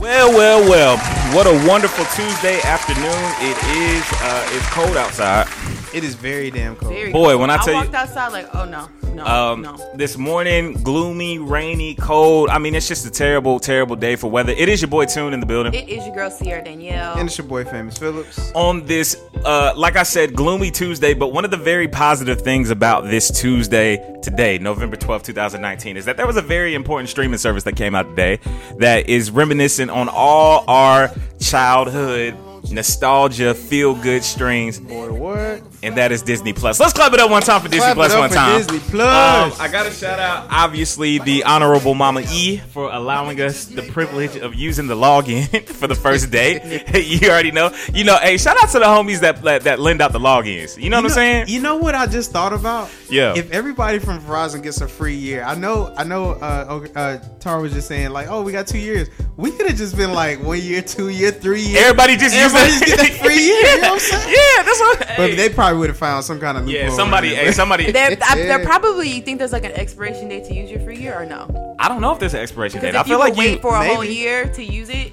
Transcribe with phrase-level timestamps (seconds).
[0.00, 0.96] Well, well, well.
[1.36, 3.04] What a wonderful Tuesday afternoon
[3.40, 4.04] it is.
[4.20, 5.46] Uh, it's cold outside.
[5.94, 6.92] It is very damn cold.
[6.92, 7.40] Very Boy, cold.
[7.42, 9.76] when I tell you- walked outside like, oh no, no, Um, no.
[9.94, 12.48] This morning, gloomy, rainy, cold.
[12.50, 14.52] I mean, it's just a terrible, terrible day for weather.
[14.56, 15.74] It is your boy Tune in the building.
[15.74, 17.14] It is your girl Sierra Danielle.
[17.18, 18.50] And it's your boy Famous Phillips.
[18.54, 21.14] on this, uh, like I said, gloomy Tuesday.
[21.14, 26.04] But one of the very positive things about this Tuesday today, November twelfth, 2019, is
[26.04, 28.38] that there was a very important streaming service that came out today
[28.78, 32.36] that is reminiscent on all our childhood
[32.70, 34.78] nostalgia, feel good strings.
[34.80, 35.62] Boy, what?
[35.82, 36.80] and that is Disney Plus.
[36.80, 38.58] Let's clap it up one time for Disney Clap Plus it up one for time.
[38.58, 39.52] Disney Plus.
[39.54, 44.36] Um, I gotta shout out, obviously, the honorable Mama E for allowing us the privilege
[44.36, 46.84] of using the login for the first day.
[46.94, 47.72] you already know.
[47.92, 50.80] You know, hey, shout out to the homies that that, that lend out the logins.
[50.80, 51.48] You know what I'm saying?
[51.48, 52.90] You know what I just thought about?
[53.08, 53.36] Yeah.
[53.36, 56.32] If everybody from Verizon gets a free year, I know, I know.
[56.32, 59.08] Uh, uh, Tara was just saying like, oh, we got two years.
[59.36, 61.82] We could have just been like one year, two year, three years.
[61.82, 63.56] Everybody just use Everybody that- just get that free year.
[63.60, 64.28] You know what I'm saying?
[64.34, 64.98] yeah, that's what.
[64.98, 65.34] But hey.
[65.34, 66.80] they probably would have found some kind of loophole.
[66.82, 67.54] yeah, somebody, around hey, it.
[67.54, 67.90] somebody.
[67.92, 68.56] There, I, Yeah.
[68.56, 71.26] there probably you think there's like an expiration date to use your free year or
[71.26, 71.76] no?
[71.78, 72.88] I don't know if there's an expiration date.
[72.92, 73.60] Because I if you feel would like wait you.
[73.60, 75.12] for a whole year to use it,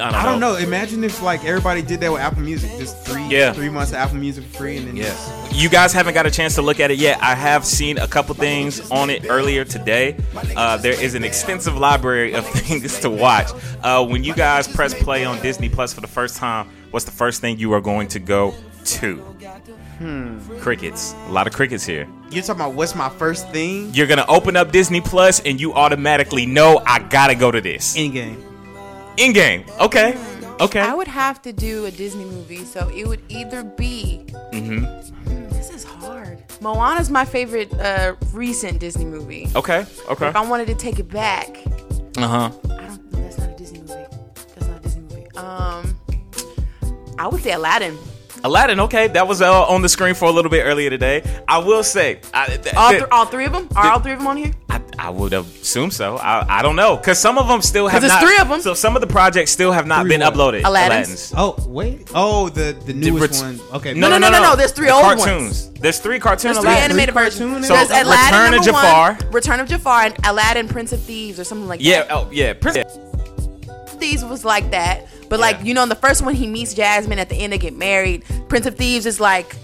[0.00, 0.56] I don't know.
[0.56, 3.52] Imagine if like everybody did that with Apple Music, just three, Yeah.
[3.52, 5.14] three months of Apple Music for free, and then Yeah.
[5.52, 7.18] You guys haven't got a chance to look at it yet.
[7.22, 10.16] I have seen a couple things on it earlier today.
[10.56, 13.48] Uh, there is an extensive library of things to watch.
[13.82, 17.10] Uh, when you guys press play on Disney Plus for the first time, what's the
[17.12, 18.54] first thing you are going to go
[18.84, 19.16] to?
[19.98, 20.38] Hmm.
[20.58, 21.14] Crickets.
[21.28, 22.08] A lot of crickets here.
[22.30, 23.90] you're talking about what's my first thing?
[23.94, 27.94] You're gonna open up Disney Plus and you automatically know I gotta go to this.
[27.94, 28.42] In game.
[29.16, 29.64] In game.
[29.80, 30.16] Okay.
[30.60, 30.80] Okay.
[30.80, 34.24] I would have to do a Disney movie, so it would either be.
[34.52, 35.48] Mm-hmm.
[35.50, 36.42] This is hard.
[36.60, 39.48] Moana's my favorite uh, recent Disney movie.
[39.56, 39.84] Okay.
[40.08, 40.28] Okay.
[40.28, 41.48] If I wanted to take it back,
[42.16, 42.50] Uh huh.
[42.64, 43.10] I don't.
[43.12, 43.94] That's not a Disney movie.
[44.34, 45.26] That's not a Disney movie.
[45.36, 45.96] Um,
[47.18, 47.98] I would say Aladdin.
[48.44, 51.22] Aladdin, okay, that was uh, on the screen for a little bit earlier today.
[51.46, 53.68] I will say, I, th- All, th- th- all three of them?
[53.76, 54.50] Are all three of them on here?
[55.02, 56.16] I, I would assume so.
[56.16, 58.22] I, I don't know because some of them still have 'Cause it's not.
[58.22, 58.60] three of 'em.
[58.60, 60.34] So some of the projects still have not Three been what?
[60.34, 60.64] uploaded.
[60.64, 61.32] Aladdin's?
[61.36, 62.10] Oh wait.
[62.14, 63.60] Oh, the the newest ret- one.
[63.74, 63.94] Okay.
[63.94, 64.56] No, no, no, no, no.
[64.56, 65.70] there's three The old cartoons.
[65.72, 66.90] There's three cartoon There's three Aladdin.
[66.90, 67.66] animated Three versions.
[67.66, 69.12] So there's Aladdin Return of Jafar.
[69.14, 72.02] one, Return of Jafar, and Aladdin, Prince of Thieves, or something like Yeah.
[72.04, 72.08] that.
[72.08, 72.14] Yeah.
[72.16, 72.52] Oh, yeah.
[72.54, 76.46] Prince- of Thieves was like that, but like you know, in the first one he
[76.46, 77.18] meets Jasmine.
[77.18, 78.22] At the end they get married.
[78.48, 79.54] Prince of Thieves is like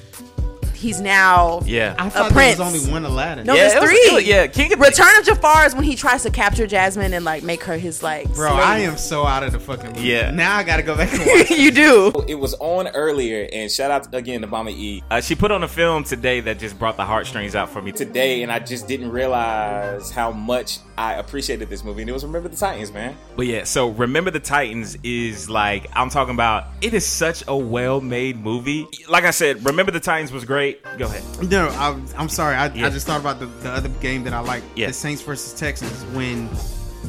[0.78, 1.94] he's now Yeah.
[1.98, 2.56] I thought prince.
[2.56, 3.46] there was only one Aladdin.
[3.46, 4.14] No, Yeah, there's it was- three.
[4.14, 7.24] was- yeah, King of- Return of Jafar is when he tries to capture Jasmine and
[7.24, 8.32] like make her his like.
[8.34, 8.62] Bro, slave.
[8.64, 10.08] I am so out of the fucking movie.
[10.08, 10.30] Yeah.
[10.30, 11.50] Now I gotta go back and watch.
[11.50, 12.12] you do.
[12.28, 15.02] It was on earlier, and shout out again to Mama E.
[15.10, 17.92] Uh, she put on a film today that just brought the heartstrings out for me
[17.92, 22.02] today, and I just didn't realize how much I appreciated this movie.
[22.02, 23.16] And it was Remember the Titans, man.
[23.36, 26.64] But yeah, so Remember the Titans is like I'm talking about.
[26.80, 28.86] It is such a well-made movie.
[29.08, 30.82] Like I said, Remember the Titans was great.
[30.98, 31.50] Go ahead.
[31.50, 32.56] No, I, I'm sorry.
[32.56, 32.86] I, Yeah.
[32.86, 34.88] I just thought about the, the other game that I like, Yeah.
[34.88, 36.02] the Saints versus Texans.
[36.16, 36.48] When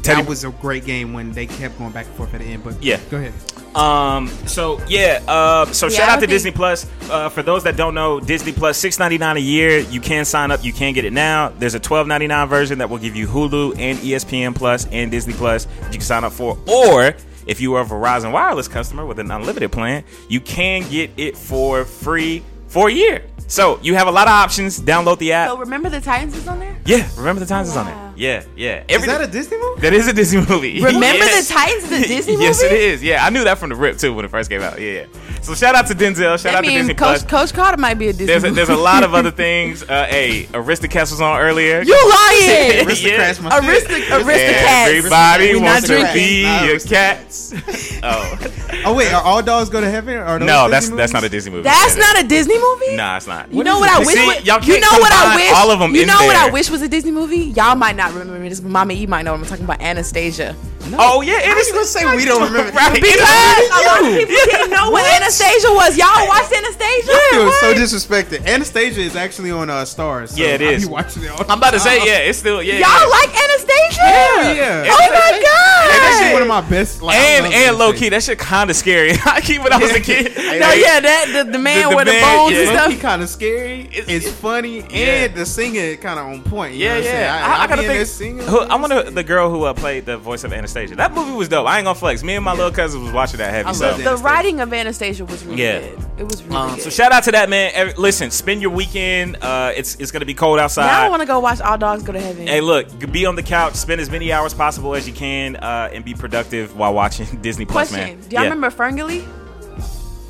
[0.01, 2.45] Teddy- that was a great game when they kept going back and forth at the
[2.47, 2.63] end.
[2.63, 2.99] But Yeah.
[3.09, 3.33] go ahead.
[3.75, 4.27] Um.
[4.47, 5.21] So yeah.
[5.27, 5.65] Uh.
[5.67, 6.85] So Yeah, shout out to think- Disney Plus.
[7.09, 7.29] Uh.
[7.29, 9.79] For those that don't know, Disney Plus six ninety nine a year.
[9.79, 10.63] You can sign up.
[10.63, 11.51] You can get it now.
[11.59, 15.11] There's a twelve ninety nine version that will give you Hulu and ESPN Plus and
[15.11, 15.67] Disney Plus.
[15.85, 16.57] You can sign up for.
[16.67, 17.13] Or
[17.45, 21.37] if you are a Verizon Wireless customer with an unlimited plan, you can get it
[21.37, 23.23] for free for a year.
[23.47, 24.79] So you have a lot of options.
[24.79, 25.49] Download the app.
[25.49, 26.75] So remember the Titans is on there.
[26.85, 27.07] yeah.
[27.17, 28.08] Remember the Titans is on there.
[28.19, 28.43] Yeah.
[28.55, 28.83] Yeah.
[28.89, 29.81] Is that a Disney movie?
[29.81, 30.81] that is a Disney movie.
[30.83, 31.47] Remember Yes.
[31.47, 32.43] the Titans is a Disney movie.
[32.45, 33.01] yes, it is.
[33.01, 34.79] Yeah, I knew that from the rip too when it first came out.
[34.79, 34.91] Yeah.
[34.91, 35.05] yeah.
[35.41, 36.31] So shout out to Denzel.
[36.37, 37.51] Shout That out to means Disney Coach Plus.
[37.51, 38.25] Coach Carter might be a Disney.
[38.27, 38.55] There's a, movie.
[38.57, 39.83] there's a lot of other things.
[39.83, 41.81] Uh, hey, Aristocats was on earlier.
[41.81, 42.85] You lying?
[42.85, 43.57] Aristocrats, Yeah.
[43.57, 44.97] Aristic- Aristocats.
[44.97, 48.03] Everybody We not wants to be Nah, a cat.
[48.03, 48.37] oh
[48.85, 50.15] Oh wait, are all dogs go to heaven?
[50.15, 50.97] Or are no, Disney that's movies?
[50.97, 51.63] that's not a Disney movie.
[51.63, 52.95] That's Yeah, not a Disney movie.
[52.95, 53.51] Nah, it's not.
[53.51, 54.09] You know what I wish?
[54.15, 55.51] See, y'all you can't know what I wish?
[55.55, 57.45] all of 'em You know what I wish was a Disney movie?
[57.55, 59.31] Y'all might not remember this, but Mama E might know.
[59.33, 60.55] what I'm talking about Anastasia.
[60.97, 61.67] Oh yeah, How is.
[61.67, 62.71] you gonna say we don't remember?
[62.79, 62.93] Right.
[62.93, 65.97] Because a lot of people didn't know what Anastasia was.
[65.97, 67.11] Y'all watched Anastasia?
[67.11, 67.77] Yeah, feel so what?
[67.77, 68.45] disrespected.
[68.45, 70.31] Anastasia is actually on uh, Stars.
[70.31, 70.69] So Yeah, it is.
[70.69, 70.85] I is.
[70.87, 72.73] be watching it all I'm about to say, yeah, it's still yeah.
[72.73, 73.05] Y'all yeah.
[73.07, 74.01] like Anastasia?
[74.01, 74.85] Hell yeah.
[74.87, 75.91] Oh my god!
[75.91, 77.01] Hey, that's one of my best.
[77.01, 79.11] Like, and and low key, that shit kind of scary.
[79.25, 80.33] I keep when I was a kid.
[80.59, 82.59] No, yeah, that the, the man the with the bones yeah.
[82.63, 83.01] and Low-key stuff.
[83.01, 83.81] kind of scary.
[83.93, 85.25] It's- It's, funny, Yeah.
[85.25, 86.73] and the singing kind of on point.
[86.73, 87.35] You Yeah, know what I'm yeah.
[87.35, 88.07] I, I, I, I gotta be in think.
[88.07, 88.47] singing.
[88.47, 90.95] Who, I wonder the girl who uh, played the voice of Anastasia.
[90.95, 91.67] That movie was dope.
[91.67, 92.23] I ain't gonna flex.
[92.23, 93.69] Me and my little cousin was watching that heavy.
[93.69, 95.79] I So, The writing of Anastasia was really Yeah.
[95.79, 95.99] good.
[96.19, 96.83] It was really um, good.
[96.83, 97.71] so shout out to that man.
[97.73, 99.37] Every- listen, spend your weekend.
[99.41, 100.87] Uh, it's it's gonna be cold outside.
[100.87, 102.47] now I want to go watch All Dogs Go to Heaven.
[102.47, 105.89] Hey, look, be on the couch, spend as many hours possible as you can, uh,
[105.93, 108.27] and be productive while watching Disney Plus, Question: man.
[108.27, 108.49] Do y'all Yeah.
[108.49, 109.25] remember Ferngully?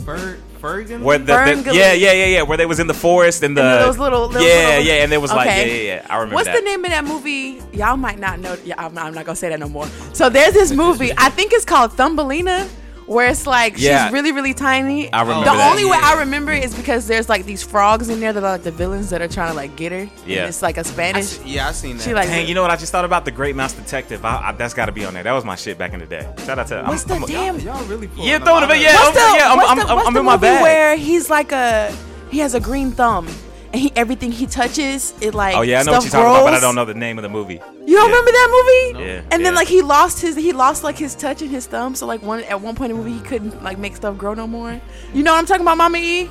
[0.06, 1.02] Fer- Fergan.
[1.02, 1.26] Where the,
[1.64, 3.98] the yeah yeah yeah yeah where they was in the forest and the And those
[3.98, 6.48] little- those yeah little- yeah and there was like yeah yeah yeah I remember What's
[6.48, 6.56] that.
[6.58, 7.62] the name of that movie?
[7.72, 8.58] Y'all might not know.
[8.66, 9.88] Yeah, I'm not, I'm not gonna say that no more.
[10.14, 11.12] So there's this movie.
[11.18, 12.68] I think it's called Thumbelina,
[13.10, 14.06] where it's like Yeah.
[14.06, 15.12] she's really really tiny.
[15.12, 15.72] I remember The that.
[15.72, 18.52] only way I remember it is because there's like these frogs in there that are
[18.54, 20.08] like the villains that are trying to like get her.
[20.28, 20.42] Yeah.
[20.42, 21.26] And it's like a Spanish.
[21.26, 22.04] see- yeah, I seen that.
[22.04, 24.24] She like Dang, you know what I just thought about the Great Mouse Detective.
[24.24, 25.24] I, I, that's got to be on there.
[25.24, 26.32] That was my shit back in the day.
[26.46, 27.60] Shout out to what's the I'm, I'm, damn?
[27.60, 28.94] y'all really Yeah, a throw it lot away, yeah.
[28.96, 30.42] What's the, I'm- yeah, I'm- what's I'm- the, I'm- what's I'm the in my movie
[30.48, 30.62] bag.
[30.62, 31.92] where he's like a
[32.30, 33.36] he has a green thumb and
[33.74, 36.54] he everything he touches it like Oh yeah, I know what you're talking about, but
[36.54, 37.56] I don't know the name of the movie.
[37.56, 38.02] You don't Yeah.
[38.06, 39.06] remember that movie?
[39.08, 41.96] Yeah, And then like he lost his he lost like his touch and his thumb.
[41.96, 44.34] So like one at one point in the movie he couldn't like make stuff grow
[44.34, 44.80] no more.
[45.14, 46.30] You know what I'm talking about, Mama E?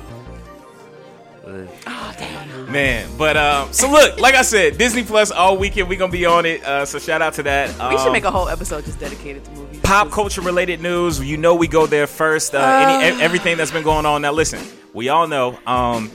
[1.47, 2.71] Oh damn.
[2.71, 6.25] Man, but um, so look, like I said, Disney Plus all weekend We're gonna be
[6.25, 6.63] on it.
[6.63, 7.69] Uh, so shout out to that.
[7.89, 9.79] We should Um, make a whole episode just dedicated to movies.
[9.81, 11.19] pop culture related news.
[11.19, 12.53] You know we go there first.
[12.53, 14.21] Uh, any, e- everything that's been going on.
[14.21, 14.59] Now listen,
[14.93, 15.57] we all know.
[15.65, 16.11] Um,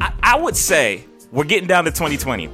[0.00, 2.48] I, I would say we're getting down to 2020.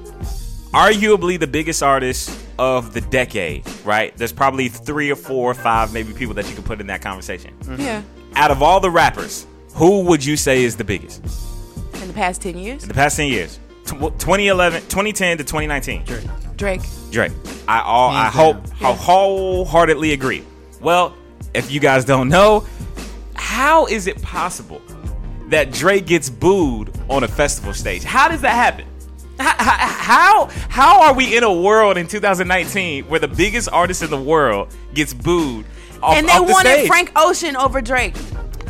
[0.73, 4.17] Arguably the biggest artist of the decade, right?
[4.17, 7.03] There's probably three or four or five, maybe people that you could put in that
[7.03, 7.55] conversation.
[7.61, 7.81] Mm-hmm.
[7.83, 8.03] Yeah.
[8.37, 11.23] Out of all the rappers, who would you say is the biggest
[12.00, 12.83] In the past ten years.
[12.83, 13.59] in the past 10 years?
[13.85, 16.05] Tw- 2011, 2010 to 2019.
[16.56, 16.81] Drake.
[17.11, 17.33] Drake.
[17.69, 18.77] I all I hope down.
[18.83, 20.44] I wholeheartedly agree.
[20.81, 21.15] Well,
[21.53, 22.67] if you guys don't know,
[23.35, 24.81] how is it possible
[25.52, 28.02] that Drake gets booed on a festival stage?
[28.04, 28.87] How does that happen?
[29.40, 34.02] H- h- How how are we in a world in 2019 where the biggest artist
[34.02, 35.64] in the world gets booed
[36.02, 36.87] off, and they off the wanted stage?
[36.88, 38.14] Frank Ocean over Drake.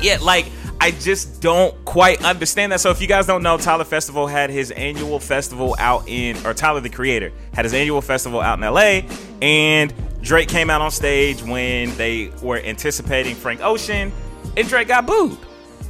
[0.01, 0.47] Yeah, like
[0.81, 2.81] I just don't quite understand that.
[2.81, 6.55] So if you guys don't know, Tyler Festival had his annual festival out in, or
[6.55, 9.03] Tyler the Creator had his annual festival out in LA,
[9.41, 9.93] and
[10.23, 14.11] Drake came out on stage when they were anticipating Frank Ocean,
[14.57, 15.39] and Drake got booed.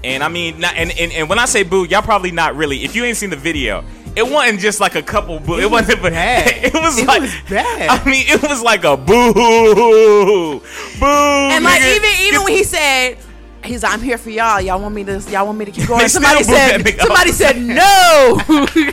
[0.05, 2.85] And I mean, not, and, and and when I say boo, y'all probably not really.
[2.85, 3.85] If you ain't seen the video,
[4.17, 5.59] it wasn't just like a couple boo.
[5.59, 6.49] It, was wasn't bad.
[6.65, 7.89] It was It like was bad.
[7.89, 10.61] I mean, it was like a boo, boo.
[11.01, 11.97] And like nigga.
[11.97, 13.17] even even when he said
[13.65, 14.61] he's like, I'm here for y'all.
[14.61, 16.01] Y'all want me to y'all want me to keep going.
[16.03, 17.37] They somebody said somebody off.
[17.37, 18.93] said no.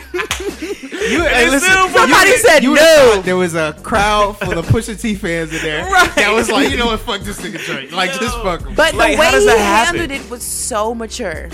[1.10, 3.22] You, hey, listen, still you- Somebody said you no.
[3.24, 6.14] There was a crowd full of Pusha T fans in there Right.
[6.16, 7.90] that was like, you know what, fuck this nigga Drake.
[7.90, 8.42] Like, just Yo.
[8.44, 8.74] fuck him.
[8.74, 9.98] But Like, the way does he happen?
[10.00, 11.48] handled it was so mature.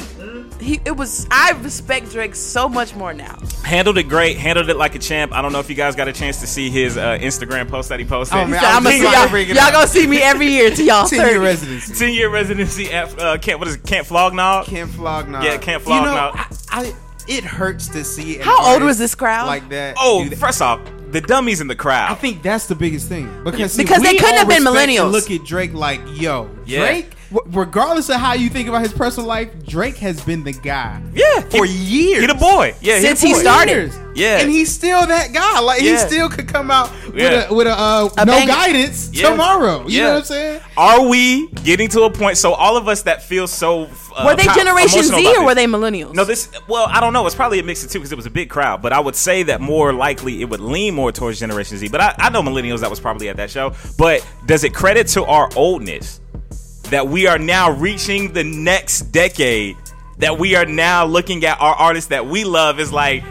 [0.60, 3.38] He it was I respect Drake so much more now.
[3.64, 5.32] handled it great, handled it like a champ.
[5.32, 7.88] I don't know if you guys got a chance to see his uh, Instagram post
[7.90, 8.38] that he posted.
[8.38, 10.46] Oh, man, So I I'm was gonna see y'all, it y'all gonna see me every
[10.48, 11.94] year to y'all 10 year residency.
[11.94, 13.58] Ten year residency at uh, Camp.
[13.60, 13.84] What is it?
[13.84, 14.64] Camp Flog Gnaw.
[14.64, 15.42] Can't flog now.
[15.42, 16.30] Yeah, can't flog you know, now.
[16.34, 16.94] I, I,
[17.28, 18.36] it hurts to see.
[18.36, 19.46] an How old was this crowd?
[19.46, 19.96] Like that.
[19.98, 20.38] Oh, that.
[20.38, 20.80] first off,
[21.10, 22.10] the dummies in the crowd.
[22.10, 25.10] I think that's the biggest thing because see, Because they couldn't have been millennials.
[25.12, 26.80] Look at Drake like, yo, Yeah.
[26.80, 27.15] Drake.
[27.32, 31.00] W- Regardless of how you think about his personal life, Drake has been the guy.
[31.14, 32.20] yeah, for he, years.
[32.22, 32.74] He the boy.
[32.80, 33.40] Yeah, Since the he boy.
[33.40, 33.72] started.
[33.92, 33.98] Years.
[34.16, 34.38] Yeah.
[34.38, 35.60] and he's still that guy.
[35.60, 37.48] Like he still could come out with Yeah.
[37.50, 38.46] a with a, uh, A no banger.
[38.50, 39.28] guidance Yeah.
[39.28, 39.86] tomorrow.
[39.86, 40.02] You Yeah.
[40.04, 40.60] know what I'm saying?
[40.78, 42.38] Are we getting to a point?
[42.38, 45.66] So all of us that feel so uh, Were they Generation Z or were they
[45.66, 46.14] millennials?
[46.14, 46.48] No, this.
[46.66, 47.26] Well, I don't know.
[47.26, 48.80] It's probably a mix of two because it was a big crowd.
[48.80, 51.88] But I would say that more likely it would lean more towards Generation Z.
[51.88, 53.74] But I, I know millennials that was probably at that show.
[53.98, 56.20] But does it credit to our oldness
[56.90, 59.76] that we are now reaching the next decade?
[60.18, 63.22] That we are now looking at our artists that we love is like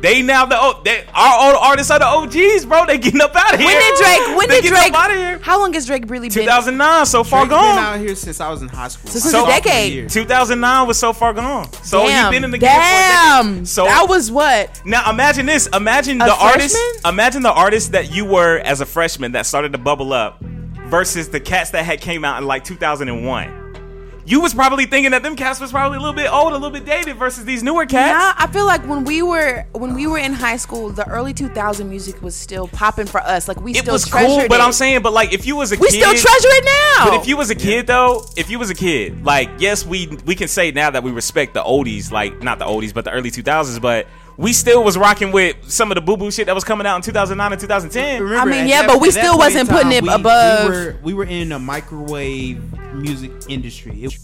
[0.00, 2.86] they now the oh, they, our old artists are the OGs, bro.
[2.86, 3.66] They getting up out of here.
[3.66, 4.38] when did Drake?
[4.38, 4.92] When They did Drake?
[4.92, 5.38] up out of here?
[5.38, 6.44] How long has Drake really been?
[6.44, 7.78] 2009, so far Drake's been gone.
[7.78, 9.10] out here since I was in high school.
[9.10, 10.08] Since My the sophomore decade.
[10.08, 11.72] 2009 was so far gone.
[11.82, 13.64] So Damn, he been in the game for a damn.
[13.66, 14.80] So that was what?
[14.84, 15.66] now imagine this.
[15.74, 16.76] Imagine A the artist.
[17.04, 20.40] Imagine the artist that you were as a freshman that started to bubble up
[20.88, 24.22] versus the cats that had came out in like 2001.
[24.26, 26.70] you was probably thinking that them cats was probably a little bit old, a little
[26.70, 28.10] bit dated versus these newer cats.
[28.10, 31.32] Yeah, I feel like when we were when we were in high school, the early
[31.32, 33.48] 2000 music was still popping for us.
[33.48, 34.62] Like we it still was treasured cool, but it.
[34.62, 37.10] I'm saying, but like if you was a kid we kid, still treasure it now.
[37.10, 40.08] But if you was a kid though, if you was a kid, like yes, we
[40.26, 43.10] we can say now that we respect the oldies, like not the oldies, but the
[43.10, 44.06] early 2000s, but
[44.38, 46.96] we still was rocking with some of the boo boo shit that was coming out
[46.96, 48.22] in 2009 and 2010.
[48.22, 50.96] Remember, I mean, yeah, that- but we still wasn't putting it we- above- We were,
[51.02, 52.62] we were in a microwave
[52.94, 54.04] music industry.
[54.04, 54.16] It,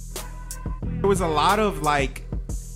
[1.00, 2.23] there was a lot of like,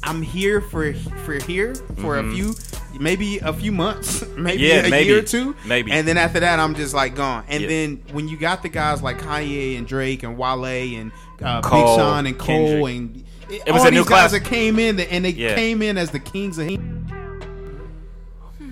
[0.02, 0.92] I'm here for
[1.24, 2.54] for here for a few,
[2.98, 4.76] maybe a few months, maybe Mm-hmm.
[4.82, 5.06] Yeah, a maybe.
[5.08, 5.92] year or two, Maybe.
[5.92, 7.44] and then after that, I'm just like gone.
[7.48, 7.68] And Yeah.
[7.68, 11.70] then when you got the guys like Kanye and Drake and Wale and uh, Big
[11.70, 12.96] Sean and Cole Kendrick.
[12.96, 14.32] and it, It was all a new these guys class.
[14.32, 15.54] that came in and they Yeah.
[15.54, 16.68] came in as the kings of.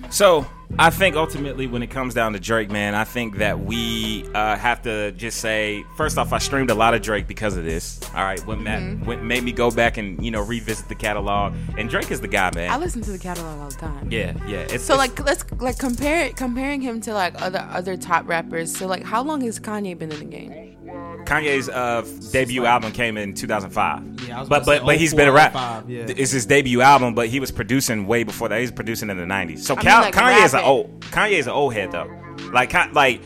[0.09, 0.45] So
[0.79, 4.55] I think ultimately, when it comes down to Drake, man, I think that we uh,
[4.55, 7.99] have to just say first off, I streamed a lot of Drake because of this.
[8.15, 9.05] All right, what Mm-hmm.
[9.05, 12.27] what made me go back and you know revisit the catalog, and Drake is the
[12.27, 12.69] guy, man.
[12.71, 14.11] I listen to the catalog all the time.
[14.11, 14.59] yeah, yeah.
[14.69, 18.27] It's, So it's- like let's like compare it comparing him to like other other top
[18.27, 18.75] rappers.
[18.75, 20.76] So like how long has Kanye been in the game?
[21.25, 24.27] Kanye's uh, debut album came in 2005.
[24.27, 25.85] Yeah, I was but but say but he's been a 04, rap.
[25.87, 26.05] yeah.
[26.07, 28.59] It's his debut album, but he was producing way before that.
[28.61, 29.59] He's producing in the 90s.
[29.59, 32.09] So I mean, like, Kanye is an old Kanye is an old head though.
[32.53, 33.21] Like like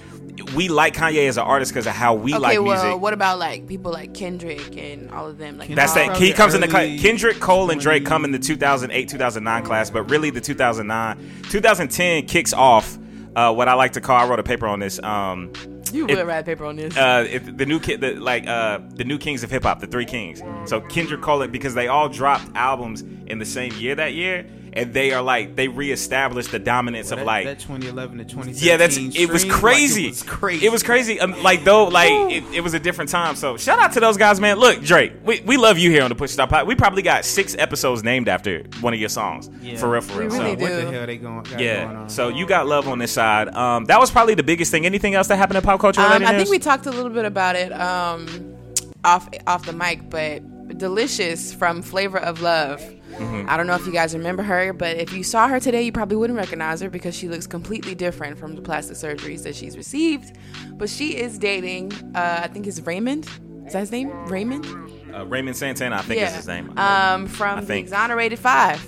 [0.56, 3.02] we like Kanye as an artist because of how we Okay, like well, music.
[3.02, 5.58] what about like people like Kendrick and all of them?
[5.60, 6.18] Like That's that.
[6.18, 9.64] He comes in the early cla- Kendrick, Cole, and Drake come in the 2008, 2009
[9.64, 12.98] class, but really the 2009, 2010 kicks off
[13.36, 14.18] uh, what I like to call.
[14.18, 15.00] I wrote a paper on this.
[15.04, 15.52] Um,
[15.94, 16.96] You it- would write paper on this.
[16.98, 19.88] uh, it, the new kid, the, like uh, the new kings of hip hop, the
[19.88, 20.42] three kings.
[20.66, 24.94] So Kendrick Cole, because they all dropped albums in the same year that year, and
[24.94, 28.78] they are like they reestablished the dominance of that, like that 2011 to 2013 yeah,
[28.78, 30.06] that's it was stream, like, crazy.
[30.06, 30.66] it was crazy.
[30.66, 31.20] It was crazy.
[31.20, 33.36] Um, like though, like it, it was a different time.
[33.36, 34.58] So shout out to those guys, man.
[34.58, 36.68] Look, Drake, we, we love you here on the Push Stop Pod.
[36.68, 39.50] We probably got six episodes named after one of your songs.
[39.62, 39.78] Yeah.
[39.78, 40.30] For real, for real.
[40.30, 41.44] We so, really What the hell they going?
[41.44, 41.86] got going yeah.
[41.86, 42.10] on?
[42.10, 43.50] So you got love on this side.
[43.50, 44.86] Um, that was probably the biggest thing.
[44.86, 46.02] Anything else that happened in pop culture?
[46.02, 48.56] Um, I think we talked a little bit about it um,
[49.04, 50.42] off off the mic, but
[50.78, 52.82] Delicious from Flavor of Love.
[53.18, 53.50] Mm-hmm.
[53.50, 55.92] I don't know if you guys remember her, but if you saw her today, you
[55.92, 59.78] probably wouldn't recognize her because she looks completely different from the plastic surgeries that she's
[59.78, 60.38] received.
[60.74, 63.28] But she is dating, uh, I think it's Raymond.
[63.68, 64.10] Is that his name?
[64.28, 64.66] Raymond?
[65.14, 66.74] uh, Raymond Santana, I think is his name.
[66.78, 67.78] Um, from the.
[67.78, 68.82] Exonerated Five,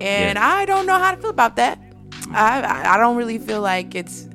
[0.00, 0.46] and Yeah.
[0.46, 1.78] I don't know how to feel about that.
[2.30, 4.28] I, I I don't really feel like it's.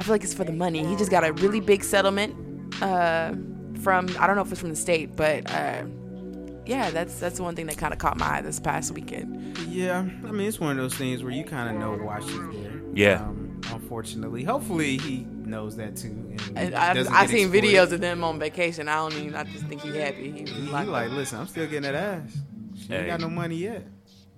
[0.00, 0.84] I feel like it's for the money.
[0.86, 2.34] He just got a really big settlement
[2.82, 3.32] uh,
[3.82, 5.84] from I don't know if it's from the state, but uh,
[6.66, 9.56] yeah, that's that's the one thing that kind of caught my eye this past weekend.
[9.68, 12.36] Yeah, I mean it's one of those things where you kind of know why she's
[12.36, 12.80] there.
[12.94, 13.20] Yeah.
[13.22, 16.08] Um, unfortunately, hopefully he knows that too.
[16.08, 17.70] And, And I doesn't I get seen exploited.
[17.74, 18.88] videos of them on vacation.
[18.88, 19.34] I don't even.
[19.34, 20.30] I just think he's happy.
[20.30, 22.36] He He, he like, like, listen, I'm still getting that ass.
[22.78, 22.98] She Hey.
[22.98, 23.84] ain't got no money yet.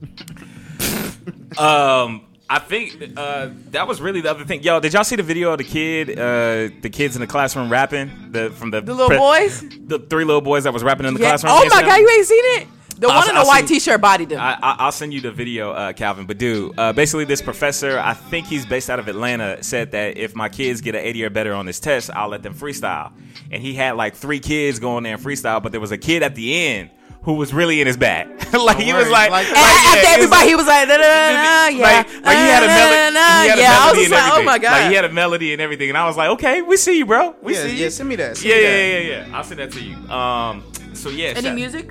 [1.59, 4.62] Um, I think uh, that was really the other thing.
[4.62, 7.71] Yo, did y'all see the video of the kid, uh, the kids in the classroom
[7.71, 8.11] rapping?
[8.31, 9.61] The from the the little pre- boys.
[9.88, 11.31] the three little boys that was rapping in the Yeah.
[11.31, 11.53] classroom.
[11.57, 12.69] Oh my god, you ain't seen it?
[12.99, 14.41] The I'll- one in I'll the white see- t-shirt bodied him.
[14.41, 16.25] I, I, I'll send you the video, uh, Calvin.
[16.25, 20.17] But dude, uh, basically, this professor, I think he's based out of Atlanta, said that
[20.17, 23.11] if my kids get an 80 or better on this test, I'll let them freestyle.
[23.50, 26.23] And he had like three kids going there and freestyle, but there was a kid
[26.23, 26.91] at the end
[27.26, 28.28] who was really in his bag.
[28.54, 30.97] like he was like, Like- like, yeah, after he everybody, like- he was like, "Da,
[30.97, 33.18] da, da, da, yeah, Like, like he had a melody.
[33.18, 34.71] He had a yeah, I was melody just and like, oh my god.
[34.73, 37.04] Like he had a melody and everything, and I was like, okay, we see you,
[37.04, 37.35] bro.
[37.42, 37.90] We yeah, see yeah, you.
[37.90, 38.37] send me that.
[38.38, 38.78] Send Yeah, me yeah, that.
[38.78, 39.37] yeah, yeah, yeah.
[39.37, 39.97] I'll send that to you.
[40.09, 40.62] Um,
[40.95, 41.28] so yeah.
[41.37, 41.90] Any shout- music?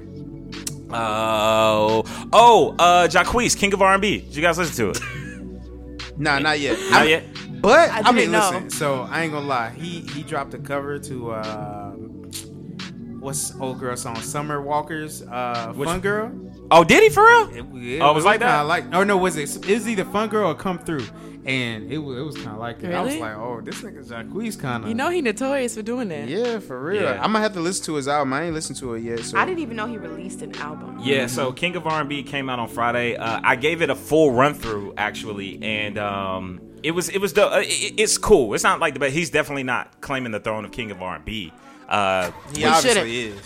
[0.91, 4.19] Oh, oh, uh, Jacquees, King of R&B.
[4.21, 4.99] Did you guys listen to it?
[6.17, 6.79] Nah, not yet.
[6.91, 7.23] Not I'm- yet.
[7.61, 8.39] But I I, mean, know.
[8.39, 8.69] listen.
[8.69, 9.71] So I ain't gonna lie.
[9.71, 11.84] He he dropped a cover to uh,
[13.25, 14.15] what's old girl song?
[14.21, 16.31] Summer Walker's uh, Which- Fun Girl.
[16.71, 17.49] Oh, did he for real?
[17.49, 17.57] It,
[17.97, 18.49] it Oh, it was like that?
[18.59, 19.55] kinda Like, or no, was it?
[19.67, 21.05] It was either Fun Girl or Come Through,
[21.45, 22.95] and it was it was kind of like that.
[22.95, 24.89] I was like, oh, this nigga Jacquees kind of.
[24.89, 26.27] You know he notorious for doing that.
[26.27, 27.03] Yeah, for real.
[27.03, 27.13] Yeah.
[27.21, 28.33] I'm gonna have to listen to his album.
[28.33, 29.19] I ain't listened to it yet.
[29.19, 30.99] So I didn't even know he released an album.
[31.03, 33.15] Yeah, so King of R&B came out on Friday.
[33.15, 37.33] Uh, I gave it a full run through actually, and um, it was it was
[37.33, 38.55] the uh, it, it's cool.
[38.55, 41.53] It's not like the but he's definitely not claiming the throne of King of R&B.
[41.87, 43.39] Uh, he We obviously is.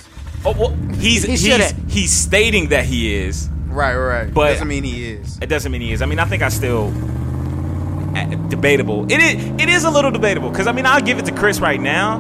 [0.45, 1.89] oh, well, he's He he's shouldn't.
[1.91, 3.49] he's stating that he is.
[3.67, 4.33] Right, right.
[4.33, 5.37] But- doesn't mean he is.
[5.41, 6.01] It doesn't mean he is.
[6.01, 6.87] I mean, I think I still
[8.15, 9.05] uh, debatable.
[9.11, 11.59] It is it is a little debatable because I mean I'll give it to Chris
[11.59, 12.17] right now,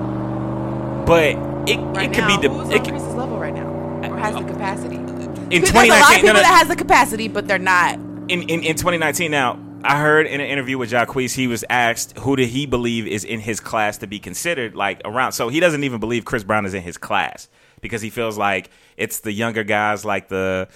[1.05, 1.29] but
[1.67, 3.67] it Right it could now, be de- who's it on could, Chris's level right now,
[4.11, 4.95] or has the capacity?
[4.95, 6.15] in Because There's a lot of 2019.
[6.15, 7.95] people no, no, that has the capacity, but they're not.
[8.29, 12.17] in, in, in 2019 now i heard in an interview with Jacquees, he was asked
[12.19, 15.59] who did he believe is in his class to be considered like around so he
[15.59, 17.49] doesn't even believe chris brown is in his class
[17.81, 20.67] because he feels like it's the younger guys like the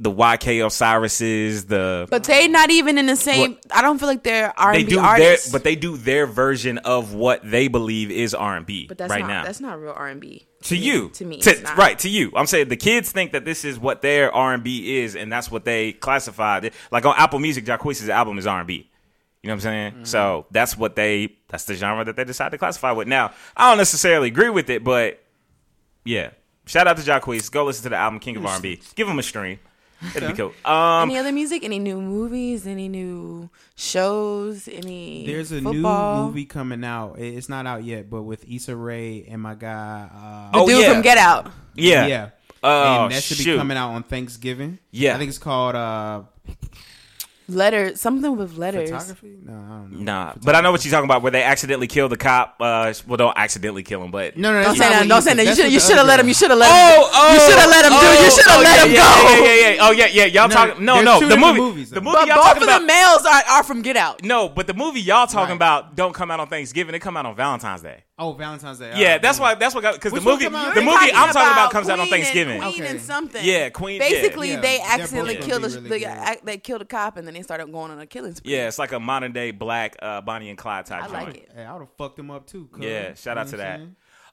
[0.00, 3.52] the YK Osiris's the But they not even in the same.
[3.54, 3.66] What?
[3.72, 5.50] I don't feel like they're R they and B do their artists.
[5.50, 9.10] but they do their version of what they believe is R and B But that's
[9.10, 9.44] right not now.
[9.44, 11.98] that's not real R and B to you, To me, to, right?
[12.00, 14.98] To you, I'm saying the kids think that this is what their R and B
[14.98, 16.72] is, and that's what they classified.
[16.90, 18.90] Like on Apple Music, Jacquees' album is R and B.
[19.42, 19.92] You know what I'm saying?
[19.92, 20.04] Mm-hmm.
[20.04, 23.06] So that's what they that's the genre that they decided to classify with.
[23.06, 25.22] Now, I don't necessarily agree with it, but
[26.04, 26.30] yeah.
[26.66, 27.50] Shout out to Jacquees.
[27.50, 28.82] Go listen to the album King of R&B.
[28.94, 29.58] Give him a stream.
[30.14, 30.52] It'd be cool.
[30.64, 31.64] Um, any other music?
[31.64, 32.66] Any new movies?
[32.66, 34.68] Any new shows?
[34.68, 36.22] Any There's a football?
[36.22, 37.16] new movie coming out.
[37.18, 40.08] It's not out yet, but with Issa Rae and my guy.
[40.14, 40.92] Uh, The Oh, dude yeah.
[40.92, 41.50] from Get Out.
[41.74, 42.06] yeah.
[42.06, 42.30] yeah.
[42.62, 43.52] Oh, and that should shoot.
[43.52, 44.78] be coming out on Thanksgiving.
[44.90, 45.14] Yeah.
[45.14, 46.22] I think it's called uh,
[47.48, 47.98] Letters.
[48.00, 48.90] Something with letters.
[48.90, 49.38] photography.
[49.42, 49.98] No, I don't know.
[50.00, 51.22] Nah, but I know what you're talking about.
[51.22, 52.56] Where they accidentally kill the cop.
[52.60, 55.08] Uh, well, don't accidentally kill him, but No, no, Don't that's say that.
[55.08, 55.46] Don't say that.
[55.46, 56.28] You should you should have let him.
[56.28, 56.74] You should have let him.
[56.76, 58.24] Oh, oh, You should have let him, dude.
[58.24, 59.44] You should have oh, let yeah, him yeah, go.
[59.44, 59.86] Yeah, yeah, yeah.
[59.86, 60.24] Oh, yeah, yeah.
[60.26, 60.84] Y'all No, talking?
[60.84, 61.28] No, there's no.
[61.28, 61.60] The movie.
[61.60, 62.80] movies, the movie But y'all both talking of about.
[62.80, 64.22] the males are, are from Get Out.
[64.22, 65.56] no, but the movie y'all talking Right.
[65.56, 66.92] about don't come out on Thanksgiving.
[66.92, 68.04] They come out on Valentine's Day.
[68.18, 68.92] Oh, Valentine's Day.
[68.96, 69.54] Yeah, that's why.
[69.54, 69.84] That's what.
[69.94, 72.60] Because the movie, the movie I'm talking about comes out on Thanksgiving.
[72.60, 72.86] Queen Okay.
[72.88, 73.42] and something.
[73.44, 76.08] Yeah, Queen- Basically, they accidentally both killed the, be the really good.
[76.08, 78.52] act- they killed a cop and then they started going on a killing spree.
[78.52, 81.04] Yeah, it's like a modern day black uh, Bonnie and Clyde type.
[81.04, 81.36] I like joint.
[81.36, 81.50] it.
[81.54, 82.68] Hey, I would have fucked them up too.
[82.72, 82.84] cuz.
[82.84, 83.80] Yeah, shout You out to that.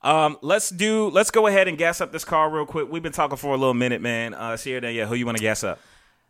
[0.01, 1.09] Um, let's do.
[1.09, 2.91] Let's go ahead and gas up this car real quick.
[2.91, 4.33] We've been talking for a little minute, man.
[4.33, 5.79] Uh, Sierra yeah, who you want to gas up?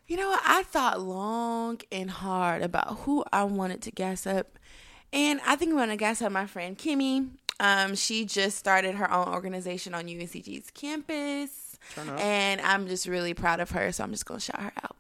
[0.08, 0.38] You know?
[0.46, 4.60] I thought long and hard about who I wanted to gas up.
[5.12, 7.30] And I think I'm going to gas up my friend Kimmy.
[7.60, 11.78] Um, she just started her own organization on UNCG's campus.
[12.20, 13.92] And I'm just really proud of her.
[13.92, 14.96] So I'm just going to shout her out.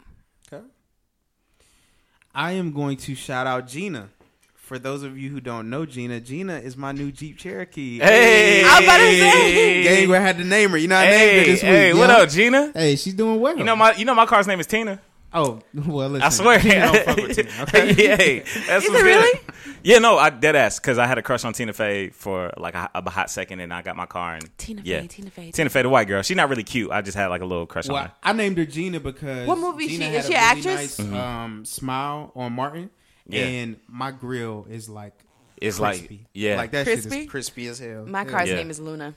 [2.35, 2.41] Okay.
[2.41, 4.09] I am going to shout out Gina.
[4.55, 7.99] For those of you who don't know Gina, Gina is my new Jeep Cherokee.
[7.99, 9.83] Hey, I was about to say.
[9.83, 10.77] Gang, I had to name her.
[10.77, 11.71] You know, I named hey, her this week.
[11.71, 12.15] hey, what yo.
[12.15, 12.71] up, Gina?
[12.73, 13.57] Hey, she's doing well.
[13.57, 14.99] You know my, you know my car's name is Tina.
[15.37, 16.25] Oh, well, listen.
[16.25, 16.59] I swear.
[16.59, 17.87] Gina don't fuck with Tina, okay?
[18.07, 19.03] yeah, hey, that's Is what's it good.
[19.03, 19.39] really?
[19.83, 22.73] Yeah, no, I dead ass because I had a crush on Tina Fey for like
[22.73, 25.01] a, a hot second, and I got my car and Tina yeah.
[25.01, 25.51] Fey, Tina Fey.
[25.51, 26.21] Tina Fey, the white girl.
[26.23, 26.89] She's not really cute.
[26.89, 28.11] I just had like a little crush on her.
[28.23, 30.99] I named her Gina because What movie Gina she- is she an really actress?
[30.99, 32.89] Nice, um, smile on Martin,
[33.27, 33.43] Yeah.
[33.43, 35.13] and my grill is like
[35.57, 36.07] It's crispy.
[36.17, 37.19] like yeah, like that shit Crispy?
[37.19, 38.05] is crispy as hell.
[38.07, 38.55] My car's Yeah.
[38.55, 39.13] name is Luna.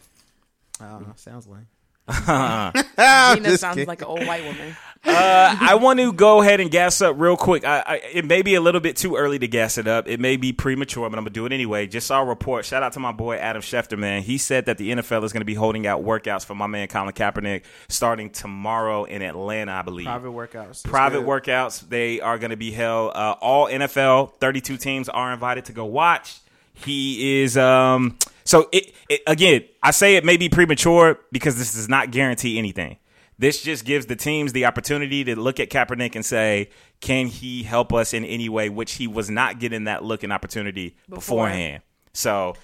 [0.80, 1.64] Uh, sounds like.
[2.08, 4.76] Gina sounds like an old white woman.
[5.04, 7.64] Uh, I want to go ahead and gas up real quick.
[7.64, 10.08] I, I, it may be a little bit too early to gas it up.
[10.08, 11.86] It may be premature, but I'm gonna do it anyway.
[11.86, 12.64] Just saw a report.
[12.64, 14.22] Shout out to my boy Adam Schefter, man.
[14.22, 16.88] He said that the NFL is going to be holding out workouts for my man
[16.88, 20.06] Colin Kaepernick starting tomorrow in Atlanta, I believe.
[20.06, 20.84] Private workouts.
[20.84, 21.88] Private workouts.
[21.88, 23.12] They are going to be held.
[23.14, 26.38] Uh, all NFL 32 teams are invited to go watch.
[26.74, 27.56] He is.
[27.56, 29.64] Um, so it, it again.
[29.82, 32.98] I say it may be premature because this does not guarantee anything.
[33.38, 36.70] This just gives the teams the opportunity to look at Kaepernick and say,
[37.00, 40.32] "Can he help us in any way?" Which he was not getting that look and
[40.32, 41.46] opportunity Before.
[41.46, 41.82] beforehand.
[42.12, 42.56] So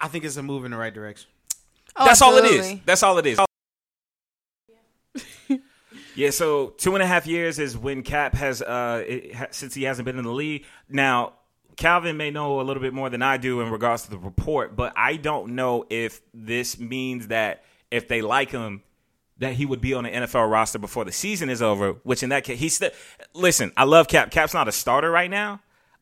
[0.00, 1.28] I think it's a move in the right direction.
[1.96, 2.76] Oh, that's all it is.
[2.86, 3.38] That's all it is.
[6.14, 9.74] yeah, so two and a half years is when Cap has, uh, it, ha, since
[9.74, 10.64] he hasn't been in the league.
[10.88, 11.34] Now,
[11.76, 14.74] Calvin may know a little bit more than I do in regards to the report,
[14.74, 18.82] but I don't know if this means that if they like him,
[19.42, 21.92] that he would be on the NFL roster before the season is over.
[22.04, 22.90] Which in that case, he's still.
[23.34, 24.30] Listen, I love Cap.
[24.30, 25.60] Cap's not a starter right now.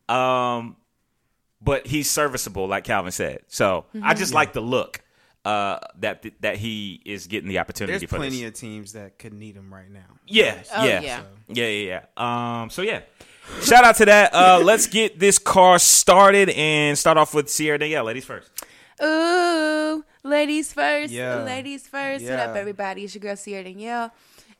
[0.09, 0.76] Um,
[1.62, 3.40] but he's serviceable, like Calvin said.
[3.48, 5.03] So I just like the look
[5.44, 8.48] uh, that that he is getting the opportunity There's for plenty this.
[8.48, 10.00] of teams that could need him right now.
[10.26, 11.20] yeah, Oh, yeah, yeah.
[11.48, 12.62] yeah, yeah, yeah.
[12.62, 13.00] Um, so yeah,
[13.62, 14.35] shout out to that.
[14.35, 18.05] Uh, let's get this car started and start off with Sierra Danielle.
[18.05, 18.50] Ladies first.
[19.03, 21.12] Ooh, ladies first.
[21.12, 21.42] Yeah.
[21.42, 22.24] Ladies first.
[22.24, 23.04] What up, everybody?
[23.04, 24.12] It's your girl Sierra Danielle.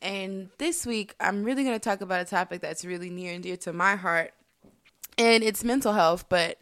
[0.03, 3.43] And this week, I'm really going to talk about a topic that's really near and
[3.43, 4.33] dear to my heart.
[5.19, 6.59] And it's mental health, but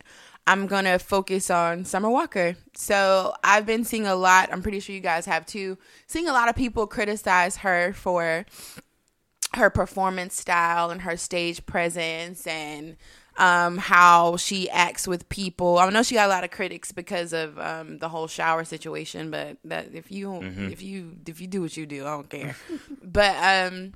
[0.46, 2.56] I'm going to focus on Summer Walker.
[2.74, 6.32] So I've been seeing a lot, I'm pretty sure you guys have too, seeing a
[6.32, 8.46] lot of people criticize her for
[9.54, 12.96] her performance style and her stage presence and
[13.38, 15.78] um, how she acts with people.
[15.78, 19.30] I know she got a lot of critics because of um, the whole shower situation,
[19.30, 22.56] but that if you if you if you do what you do, I don't care.
[23.02, 23.94] but um,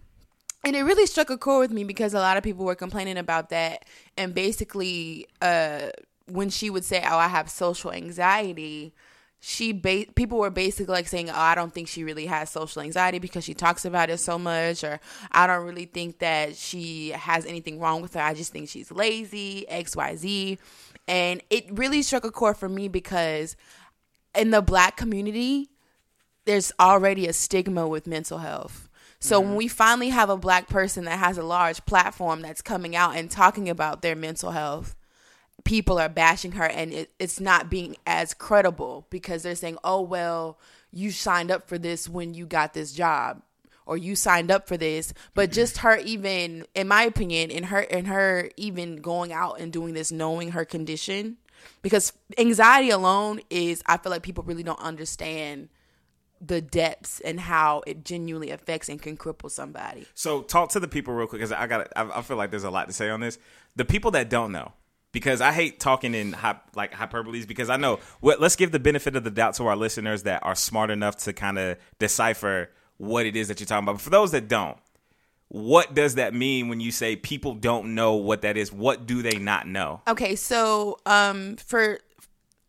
[0.64, 3.18] and it really struck a chord with me because a lot of people were complaining
[3.18, 3.84] about that,
[4.16, 5.88] and basically, uh,
[6.26, 8.94] when she would say, "Oh, I have social anxiety."
[9.44, 12.80] She ba- people were basically like saying, "Oh, I don't think she really has social
[12.80, 15.00] anxiety because she talks about it so much," or
[15.32, 18.20] "I don't really think that she has anything wrong with her.
[18.20, 20.58] I just think she's lazy, X, Y, Z,"
[21.08, 23.56] and it really struck a chord for me because
[24.32, 25.70] in the black community,
[26.44, 28.88] there's already a stigma with mental health.
[29.18, 29.56] So when mm-hmm.
[29.56, 33.28] we finally have a black person that has a large platform that's coming out and
[33.28, 34.94] talking about their mental health,
[35.64, 40.00] people are bashing her and it, it's not being as credible because they're saying, "Oh
[40.00, 40.58] well,
[40.90, 43.42] you signed up for this when you got this job."
[43.84, 47.80] Or you signed up for this, but just her even, in my opinion, in her
[47.80, 51.38] in her even going out and doing this, knowing her condition,
[51.82, 55.68] because anxiety alone is, I feel like people really don't understand
[56.44, 60.06] the depths and how it genuinely affects and can cripple somebody.
[60.14, 62.64] So talk to the people real quick because I got I, I feel like there's
[62.64, 63.38] a lot to say on this.
[63.76, 64.72] The people that don't know,
[65.12, 66.36] because I hate talking in
[66.74, 68.00] like hyperboles because I know.
[68.20, 71.16] What, let's give the benefit of the doubt to our listeners that are smart enough
[71.18, 73.94] to kind of decipher what it is that you're talking about.
[73.94, 74.78] But for those that don't,
[75.48, 78.72] what does that mean when you say people don't know what that is?
[78.72, 80.00] What do they not know?
[80.08, 81.98] Okay, so um, for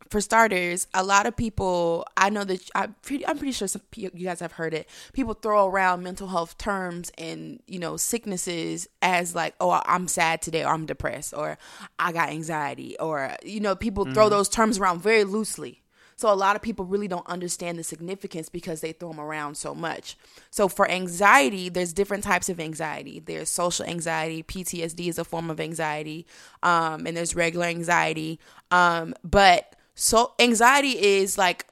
[0.08, 3.82] for starters, a lot of people I know that I'm pretty, I'm pretty sure some
[3.94, 4.88] you guys have heard it.
[5.12, 10.42] People throw around mental health terms and you know sicknesses as like, oh, I'm sad
[10.42, 11.58] today, or I'm depressed, or
[11.98, 15.80] I got anxiety, or you know, people throw those terms around very loosely.
[16.16, 19.56] So a lot of people really don't understand the significance because they throw them around
[19.56, 20.16] so much.
[20.50, 23.20] So for anxiety, there's different types of anxiety.
[23.20, 26.26] There's social anxiety, PTSD is a form of anxiety,
[26.62, 28.38] um, and there's regular anxiety.
[28.70, 31.66] Um, but so anxiety is like,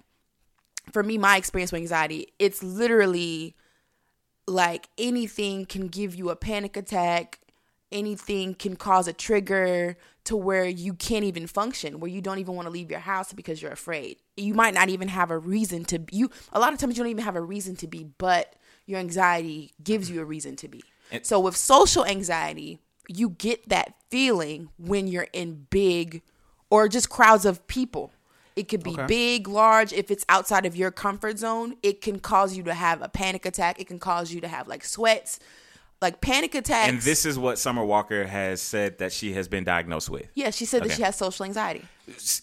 [0.93, 3.57] for me, my experience with anxiety, it's literally
[4.47, 7.39] like anything can give you a panic attack.
[7.91, 12.55] Anything can cause a trigger to where you can't even function where you don't even
[12.55, 14.19] want to leave your house because you're afraid.
[14.37, 17.11] You might not even have a reason to you a lot of times you don't
[17.11, 18.55] even have a reason to be but
[18.87, 20.83] your anxiety gives you a reason to be.
[21.27, 26.23] So with social anxiety you get that feeling when you're in big
[26.73, 28.11] or just crowds of people
[28.55, 29.07] it could be Okay.
[29.07, 29.95] big, large.
[29.95, 33.47] If it's outside of your comfort zone, it can cause you to have a panic
[33.47, 33.81] attack.
[33.81, 35.41] It can cause you to have like sweats,
[36.03, 36.91] like panic attacks.
[36.91, 40.27] And this is what Summer Walker has said that she has been diagnosed with.
[40.35, 41.83] yeah, she said that she has social anxiety.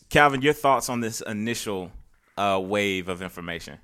[0.09, 1.91] Calvin, your thoughts on this initial
[2.37, 3.77] uh, wave of information?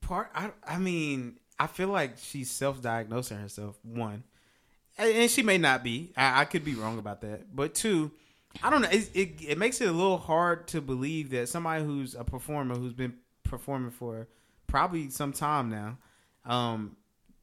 [0.00, 4.22] part I, I mean i feel like she's self-diagnosing herself one
[4.96, 8.10] and and she may not be i, I could be wrong about that but two
[8.62, 11.84] i don't know it, it, it makes it a little hard to believe that somebody
[11.84, 14.28] who's a performer who's been performing for
[14.66, 15.96] probably some time now
[16.44, 16.96] um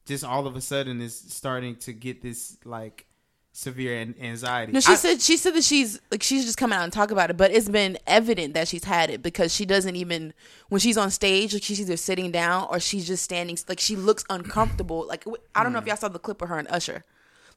[0.06, 3.06] just all of a sudden is starting to get this like
[3.52, 6.76] severe an- anxiety No, she I- said she said that she's like she's just coming
[6.78, 9.64] out and talk about it, but it's been evident that she's had it because she
[9.64, 10.34] doesn't even
[10.68, 13.56] when she's on stage, like she's either sitting down or she's just standing.
[13.66, 15.06] Like she looks uncomfortable.
[15.08, 15.24] Like
[15.54, 17.04] I don't know if y'all saw the clip of her and Usher.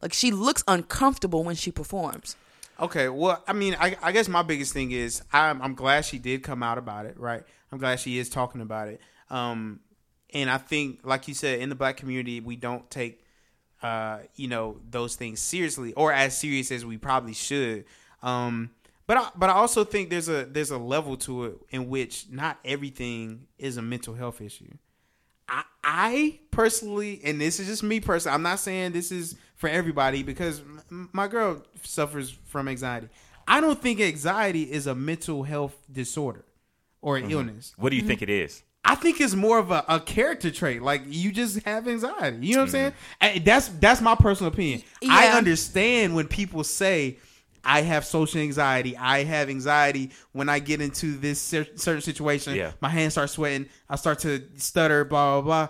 [0.02, 2.38] Like she looks uncomfortable when she performs.
[2.82, 6.18] Okay, well, I mean, I, I guess my biggest thing is I'm I'm glad she
[6.18, 7.44] did come out about it, right?
[7.72, 9.02] I'm glad she is talking about it.
[9.30, 9.82] Um,
[10.34, 13.24] and I think, like you said, in the black community, we don't take,
[13.82, 17.86] uh, you know, those things seriously or as serious as we probably should.
[18.24, 18.72] Um,
[19.08, 22.28] but I, but I also think there's a there's a level to it in which
[22.30, 24.72] not everything is a mental health issue.
[25.50, 29.70] I, I personally, and this is just me personally, I'm not saying this is for
[29.70, 30.60] everybody because
[30.92, 33.10] m- my girl suffers from anxiety.
[33.48, 36.46] I don't think anxiety is a mental health disorder
[37.02, 37.32] or an mm-hmm.
[37.32, 37.74] illness.
[37.78, 38.32] What do you think mm-hmm.
[38.32, 38.64] it is?
[38.86, 40.82] I think it's more of a, a character trait.
[40.82, 42.46] Like you just have anxiety.
[42.46, 42.96] You know what I'm mm-hmm.
[43.22, 43.36] saying?
[43.36, 44.84] And that's that's my personal opinion.
[45.08, 47.18] I understand when people say
[47.64, 48.96] I have social anxiety.
[48.98, 52.56] I have anxiety when I get into this certain situation.
[52.56, 52.72] Yeah.
[52.82, 53.68] My hands start sweating.
[53.90, 55.06] I start to stutter.
[55.06, 55.68] Blah blah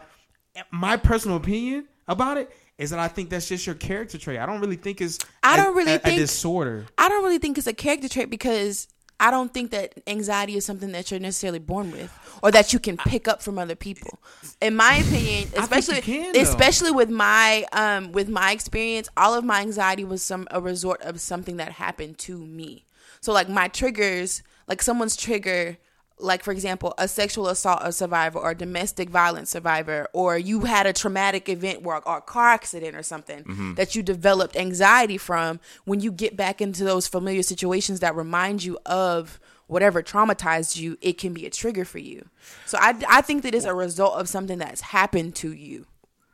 [0.56, 0.63] blah.
[0.71, 4.39] My personal opinion about it is that I think that's just your character trait.
[4.39, 6.86] I don't really think it's I a- don't really a, a disorder.
[6.97, 8.88] I don't really think it's a character trait because
[9.19, 12.79] I don't think that anxiety is something that you're necessarily born with or that you
[12.79, 14.19] can pick up from other people.
[14.62, 19.62] In my opinion, especially can, especially with my um with my experience, all of my
[19.62, 22.86] anxiety was some a resort of something that happened to me.
[23.21, 25.77] So like my triggers, like someone's trigger
[26.19, 30.86] like for example a sexual assault survivor or a domestic violence survivor or you had
[30.86, 33.73] a traumatic event or, or a car accident or something mm-hmm.
[33.75, 38.63] that you developed anxiety from when you get back into those familiar situations that remind
[38.63, 42.27] you of whatever traumatized you it can be a trigger for you.
[42.65, 45.86] So i, I think that it's a result of something that's happened to you.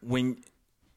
[0.01, 0.37] When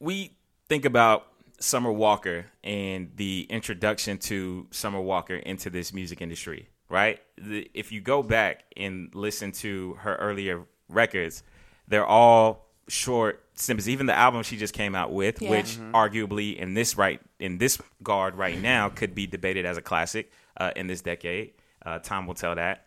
[0.01, 0.33] we
[0.69, 1.27] think about
[1.61, 7.21] Summer Walker and the introduction to Summer Walker into this music industry, right?
[7.37, 11.43] The, if you go back and listen to her earlier records,
[11.87, 13.89] they're all short snippets.
[13.89, 15.51] Even the album she just came out with, Yeah.
[15.51, 19.83] which arguably in this right in this guard right now could be debated as a
[19.83, 21.53] classic uh, in this decade.
[21.85, 22.85] Uh, time will tell that.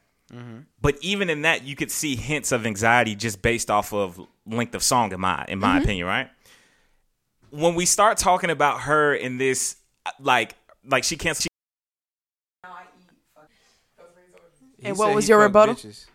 [0.82, 4.74] But even in that, you could see hints of anxiety just based off of length
[4.76, 6.30] of song, in my in my opinion, right?
[7.50, 9.76] When we start talking about her in this,
[10.20, 11.38] like, like she can't.
[14.82, 15.76] She, And He what said was he your fuck rebuttal?
[15.76, 16.06] bitches.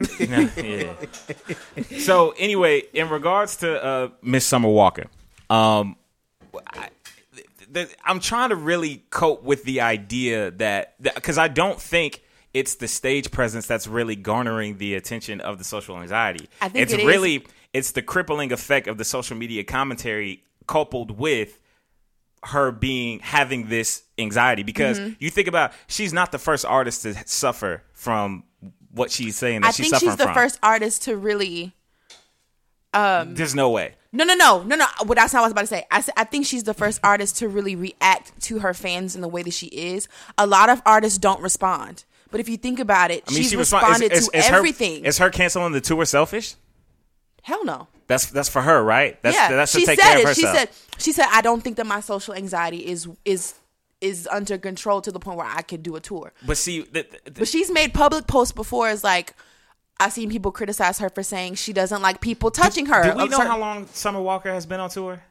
[0.20, 0.94] yeah.
[1.98, 5.06] so anyway, in regards to uh, Miss Summer Walker,
[5.50, 5.96] um,
[6.68, 6.90] I,
[7.34, 12.22] th- th- I'm trying to really cope with the idea that because I don't think
[12.54, 16.48] it's the stage presence that's really garnering the attention of the social anxiety.
[16.60, 17.06] I think it's it is.
[17.06, 21.58] really it's the crippling effect of the social media commentary coupled with
[22.44, 25.12] her being having this anxiety because Mm-hmm.
[25.18, 28.44] you think about she's not the first artist to suffer from
[28.92, 30.34] what she's saying that I she's think suffering she's the from.
[30.34, 31.74] first artist to really.
[32.94, 33.94] Um there's no way.
[34.12, 34.86] No, no, no, no, no.
[35.04, 35.84] What that's not what I was about to say.
[35.90, 39.28] I, I think she's the first artist to really react to her fans in the
[39.28, 40.08] way that she is.
[40.38, 43.50] A lot of artists don't respond, but if you think about it, I mean, she's
[43.50, 45.02] she respon- responded is, is, to is everything.
[45.02, 46.54] Her, is her canceling the tour selfish?
[47.42, 47.88] Hell no.
[48.06, 49.20] That's that's for her, right?
[49.22, 50.28] That's yeah, that's to she take said care it.
[50.30, 53.54] of She said she said I don't think that my social anxiety is is
[54.00, 56.32] is under control to the point where I could do a tour.
[56.46, 59.34] but see, th- th- th- But she's made public posts before as like
[60.00, 63.02] I've seen people criticize her for saying she doesn't like people touching her.
[63.02, 65.22] do we know certain- how long Summer Walker has been on tour?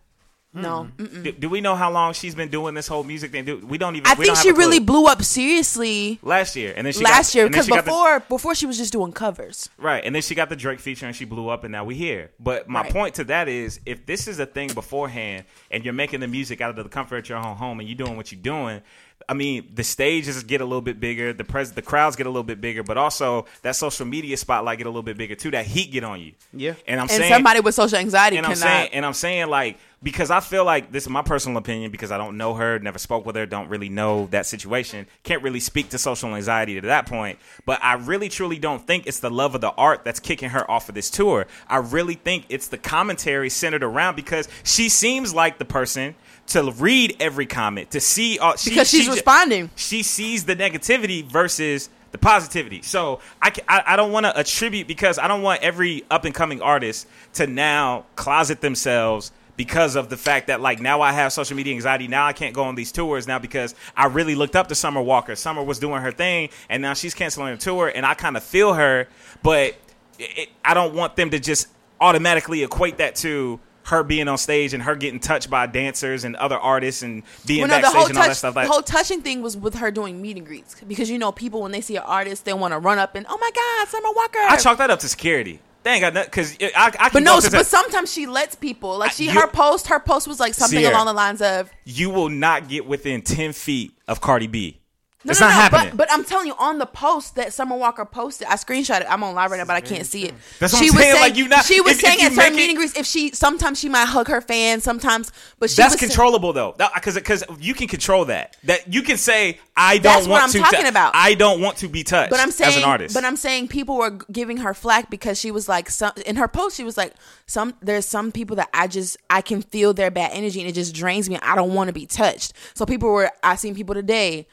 [0.54, 0.88] No.
[0.98, 3.46] Do, do we know how long she's been doing this whole music thing?
[3.46, 4.08] Do, we don't even.
[4.08, 7.34] I we think don't she really blew up seriously last year, and then she last
[7.34, 9.70] got, year because she got the- before before she was just doing covers.
[9.78, 11.96] Right, and then she got the Drake feature and she blew up, and now we
[11.96, 12.32] here.
[12.40, 12.92] But my Right.
[12.92, 16.62] point to that is, if this is a thing beforehand, and you're making the music
[16.62, 18.82] out of the comfort of your own home, and you're doing what you're doing,
[19.30, 22.30] I mean, the stages get a little bit bigger, the pres, the crowds get a
[22.30, 25.52] little bit bigger, but also that social media spotlight get a little bit bigger too.
[25.52, 26.32] That heat get on you.
[26.54, 26.76] Yeah.
[26.88, 29.78] and I'm And saying somebody with social anxiety and I'm saying, and I'm saying like
[30.04, 33.00] because I feel like this is my personal opinion because I don't know her, never
[33.00, 36.88] spoke with her, don't really know that situation, can't really speak to social anxiety to
[36.88, 37.40] that point.
[37.66, 40.70] But I really truly don't think it's the love of the art that's kicking her
[40.70, 41.48] off of this tour.
[41.68, 46.14] I really think it's the commentary centered around because she seems like the person
[46.48, 49.70] to read every comment to see uh, she, Because she's she responding.
[49.76, 52.82] she sees the negativity versus the positivity.
[52.84, 56.34] So I, I, I don't want to attribute because I don't want every up and
[56.34, 61.34] coming artist to now closet themselves because of the fact that like now I have
[61.34, 62.08] social media anxiety.
[62.08, 65.02] Now I can't go on these tours now because I really looked up to Summer
[65.02, 65.36] Walker.
[65.36, 68.44] Summer was doing her thing and now she's canceling a tour and I kind of
[68.44, 69.08] feel her,
[69.44, 69.76] but
[70.20, 71.68] it, I don't want them to just
[72.00, 76.36] automatically equate that to her being on stage and her getting touched by dancers and
[76.36, 78.54] other artists and being Well, no, backstage and all that stuff.
[78.54, 81.62] the whole touching thing was with her doing meet and greets because you know people
[81.62, 84.10] when they see an artist they want to run up and oh my god Summer
[84.16, 84.40] Walker.
[84.40, 85.62] I chalk that up to security.
[85.88, 89.14] They ain't got nothing because I, I but no, but sometimes she lets people like
[89.14, 90.94] she her post her post was like something Sierra.
[90.94, 94.82] along the lines of you will not get within ten feet of Cardi B.
[95.28, 95.90] no, it's no, not no, happening.
[95.96, 99.08] But, but I'm telling you, on the post that Summer Walker posted, I screenshot it.
[99.10, 100.34] I'm on live right now, but I can't see it.
[100.60, 102.20] That's what she I'm was saying, saying, like, you not- she was if- if saying
[102.20, 104.42] you at certain make it- meet and greets, if she sometimes she might hug her
[104.42, 108.56] fans, sometimes, but she That's saying- controllable though, because because you can control that.
[108.64, 110.60] That you can say I don't That's what want I'm to.
[110.60, 111.12] talking tou- about.
[111.16, 112.32] I don't want to be touched.
[112.32, 113.14] But I'm saying, as an artist.
[113.14, 116.48] but I'm saying people were giving her flack because she was like, some in her
[116.48, 117.14] post, she was like,
[117.46, 120.74] some there's some people that I just I can feel their bad energy and it
[120.74, 121.38] just drains me.
[121.42, 122.54] I don't want to be touched.
[122.74, 124.48] So people were, I seen people today.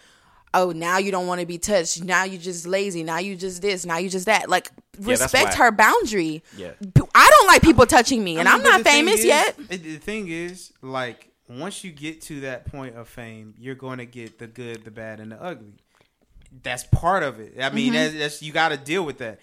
[0.54, 2.02] Oh, now you don't want to be touched.
[2.04, 3.02] Now you just lazy.
[3.02, 3.84] Now you just this.
[3.84, 4.48] Now you just that.
[4.48, 5.54] Like that's respect whack.
[5.56, 6.42] her boundary.
[6.56, 6.70] Yeah.
[6.94, 9.58] P- I don't like people touching me, and I I'm not famous is- yet.
[9.68, 13.98] it- The thing is, like, once you get to that point of fame, you're going
[13.98, 15.74] to get the good, the bad, and the ugly.
[16.62, 17.54] That's part of it.
[17.60, 17.94] I mean, Mm-hmm.
[17.94, 19.40] that's, that's you got to deal with that.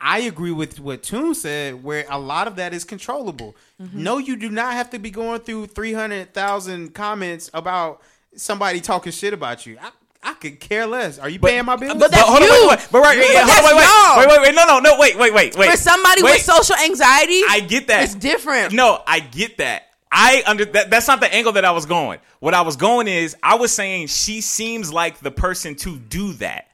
[0.00, 3.56] I agree with what Toon said, where a lot of that is controllable.
[3.80, 4.02] Mm-hmm.
[4.02, 8.02] No, you do not have to be going through three hundred thousand comments about
[8.34, 9.78] somebody talking shit about you.
[9.80, 9.90] I,
[10.26, 11.20] I could care less.
[11.20, 11.96] Are you paying my bills?
[11.98, 12.68] but that's hold on, you.
[12.68, 14.18] wait, wait, but right, But hold on, wait, wait, y'all.
[14.18, 15.70] wait, wait, wait, no, no, no, wait, wait, wait, wait.
[15.70, 16.32] For somebody wait.
[16.32, 18.02] with social anxiety, I get that.
[18.02, 18.72] It's different.
[18.72, 19.84] No, I get that.
[20.10, 20.90] I under that.
[20.90, 22.18] That's not the angle that I was going.
[22.40, 26.32] What I was going is, I was saying she seems like the person to do
[26.34, 26.66] that.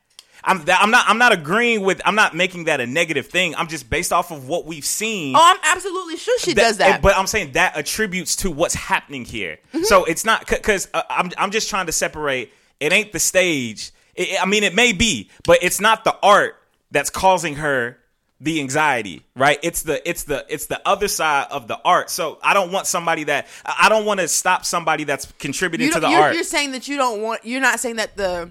[0.44, 0.64] I'm.
[0.64, 1.04] That, I'm not.
[1.06, 2.00] I'm not agreeing with.
[2.06, 3.54] I'm not making that a negative thing.
[3.54, 5.36] I'm just based off of what we've seen.
[5.36, 7.02] oh, I'm absolutely sure she does that.
[7.02, 9.58] But I'm saying that attributes to what's happening here.
[9.74, 9.84] Mm-hmm.
[9.84, 11.30] So it's not because uh, I'm.
[11.36, 12.52] I'm just trying to separate.
[12.82, 13.92] It ain't the stage.
[14.14, 16.56] It- I mean, it may be, but it's not the art
[16.90, 17.98] that's causing her
[18.40, 19.60] the anxiety, right?
[19.62, 22.10] It's the it's the it's the other side of the art.
[22.10, 26.00] So I don't want somebody that I don't want to stop somebody that's contributing to
[26.00, 26.34] the you're, art.
[26.34, 27.44] you're saying that you don't want.
[27.44, 28.50] You're not saying that the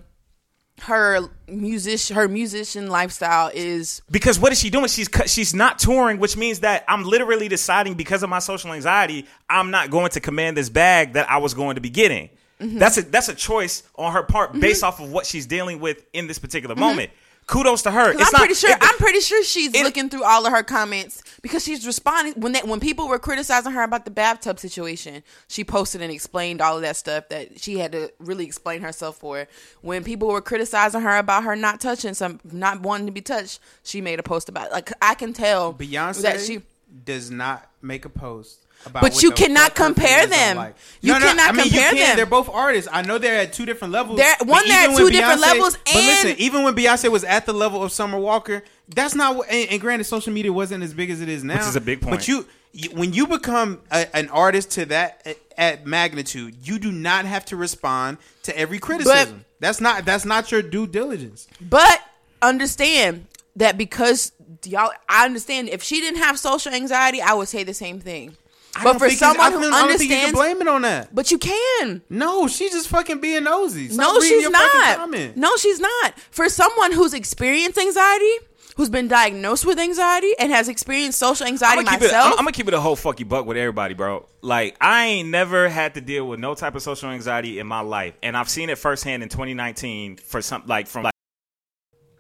[0.84, 4.88] her musician her musician lifestyle is Because what is she doing?
[4.88, 9.28] She's she's not touring, which means that I'm literally deciding because of my social anxiety,
[9.50, 12.30] I'm not going to command this bag that I was going to be getting.
[12.62, 12.78] Mm-hmm.
[12.78, 14.60] That's a that's a choice on her part mm-hmm.
[14.60, 16.84] based off of what she's dealing with in this particular mm-hmm.
[16.84, 17.12] moment.
[17.48, 18.12] Kudos to her.
[18.12, 18.70] It's I'm not- pretty sure.
[18.70, 22.34] it- I'm pretty sure she's it- looking through all of her comments because she's responding
[22.36, 25.24] when they, when people were criticizing her about the bathtub situation.
[25.48, 29.18] She posted and explained all of that stuff that she had to really explain herself
[29.18, 29.48] for.
[29.82, 33.60] When people were criticizing her about her not touching some, not wanting to be touched,
[33.84, 34.68] she made a post about.
[34.68, 34.72] It.
[34.74, 36.62] Like I can tell Beyonce that she.
[37.04, 38.61] does not make a post.
[38.86, 40.58] About But what you cannot compare them.
[40.58, 40.76] Like.
[41.02, 42.08] You cannot I mean, compare you can.
[42.08, 42.16] them.
[42.18, 42.90] They're both artists.
[42.92, 44.18] I know they're at two different levels.
[44.18, 47.10] They're- one, they're at two when different Beyonce- levels, But listen, and- even when Beyonce
[47.12, 49.36] was at the level of Summer Walker, that's not.
[49.36, 51.76] What, and, and granted, social media wasn't as big as it is now, Which is
[51.76, 52.16] a big point.
[52.18, 56.80] But you, you when you become a, an artist to that at, at magnitude, you
[56.80, 59.46] do not have to respond to every criticism.
[59.60, 60.06] that's not.
[60.06, 61.48] That's not your due diligence.
[61.62, 62.02] But
[62.42, 64.32] understand that because
[64.66, 68.36] y'all, I understand if she didn't have social anxiety, I would say the same thing.
[68.76, 70.62] I But for think it's- someone who don't- I don't think you can understands, blame
[70.62, 71.14] it on that.
[71.14, 72.02] but you can.
[72.10, 73.90] No, she's just fucking being nosy.
[73.90, 75.36] Stop no, she's your not.
[75.36, 76.14] No, she's not.
[76.32, 78.32] For someone who's experienced anxiety,
[78.78, 82.26] who's been diagnosed with anxiety, and has experienced social anxiety I'm gonna, keep it, myself,
[82.28, 84.26] I'm, I'm gonna keep it a whole fucky buck with everybody, bro.
[84.42, 87.82] Like I ain't never had to deal with no type of social anxiety in my
[87.82, 91.14] life, and I've seen it firsthand in 2019 for some like from like.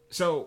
[0.09, 0.43] So,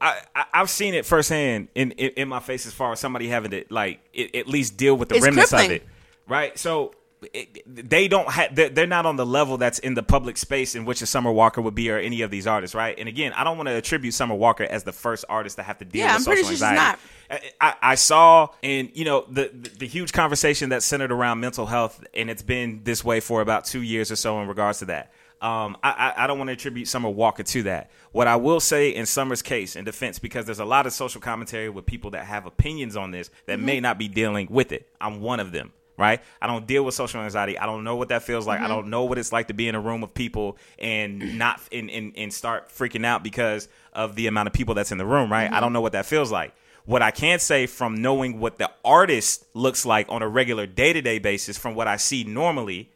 [0.00, 3.28] I, I I've seen it firsthand in, in in my face as far as somebody
[3.28, 5.70] having to like it, at least deal with the It's remnants crippling.
[5.70, 5.86] of it,
[6.28, 6.58] right?
[6.58, 6.92] So.
[7.32, 8.52] It, they don't have.
[8.56, 11.30] They're, they're not on the level that's in the public space in which a Summer
[11.30, 12.98] Walker would be, or any of these artists, right?
[12.98, 15.78] And again, I don't want to attribute Summer Walker as the first artist to have
[15.78, 16.98] to deal Yeah, with I'm pretty social anxiety.
[17.30, 17.42] not.
[17.60, 21.66] I, I saw and you know the, the the huge conversation that's centered around mental
[21.66, 24.86] health and it's been this way for about two years or so in regards to
[24.86, 27.90] that um, I, I, I don't want to attribute Summer Walker to that.
[28.12, 31.20] What I will say in Summer's case, in defense, because there's a lot of social
[31.20, 33.82] commentary with people that have opinions on this that may mm-hmm.
[33.82, 34.88] not be dealing with it.
[35.00, 36.20] I'm one of them, right?
[36.40, 37.58] I don't deal with social anxiety.
[37.58, 38.60] I don't know what that feels like.
[38.60, 38.72] I mm-hmm.
[38.72, 41.90] don't know what it's like to be in a room of people and not and,
[41.90, 45.32] and, and start freaking out because of the amount of people that's in the room,
[45.32, 45.46] right?
[45.46, 45.60] I mm-hmm.
[45.60, 46.54] don't know what that feels like.
[46.84, 50.92] What I can say from knowing what the artist looks like on a regular day
[50.92, 52.91] to day basis from what I see normally,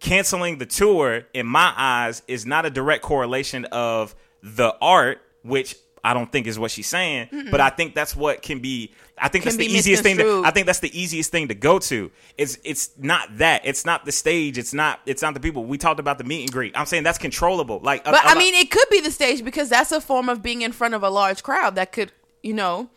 [0.00, 5.76] canceling the tour in my eyes is not a direct correlation of the art, which
[6.04, 8.92] I don't think is what she's saying, but I think that's what can be.
[9.20, 10.16] I think Can that's the easiest thing.
[10.18, 10.42] To.
[10.44, 12.12] I think that's the easiest thing to go to.
[12.38, 13.62] It's it's not that.
[13.64, 14.58] It's not the stage.
[14.58, 15.00] It's not.
[15.06, 15.64] It's not the people.
[15.64, 16.78] We talked about the meet and greet.
[16.78, 17.80] I'm saying that's controllable.
[17.82, 20.00] Like, a- But a I lot- mean, it could be the stage because that's a
[20.00, 22.12] form of being in front of a large crowd that could,
[22.44, 22.90] you know,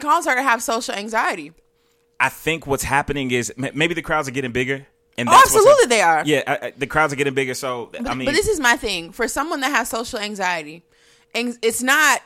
[0.00, 1.52] cause her to have social anxiety.
[2.18, 4.86] I think what's happening is maybe the crowds are getting bigger.
[5.16, 6.22] And absolutely they are.
[6.24, 7.54] Yeah, I, I, the crowds are getting bigger.
[7.54, 10.82] So But, I mean, but this is my thing for someone that has social anxiety,
[11.34, 12.20] and it's not.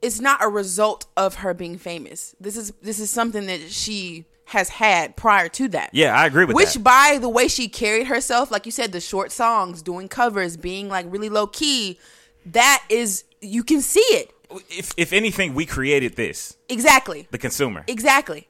[0.00, 2.34] It's not a result of her being famous.
[2.40, 5.90] This is this is something that she has had prior to that.
[5.92, 6.56] yeah, I agree with that.
[6.56, 6.82] Which, that.
[6.84, 10.88] by the way she carried herself, like you said, the short songs, doing covers, being
[10.88, 11.98] like really low key,
[12.46, 14.32] that is you can see it
[14.68, 17.28] If if anything, we created this, exactly.
[17.30, 17.84] the consumer.
[17.86, 18.48] Exactly.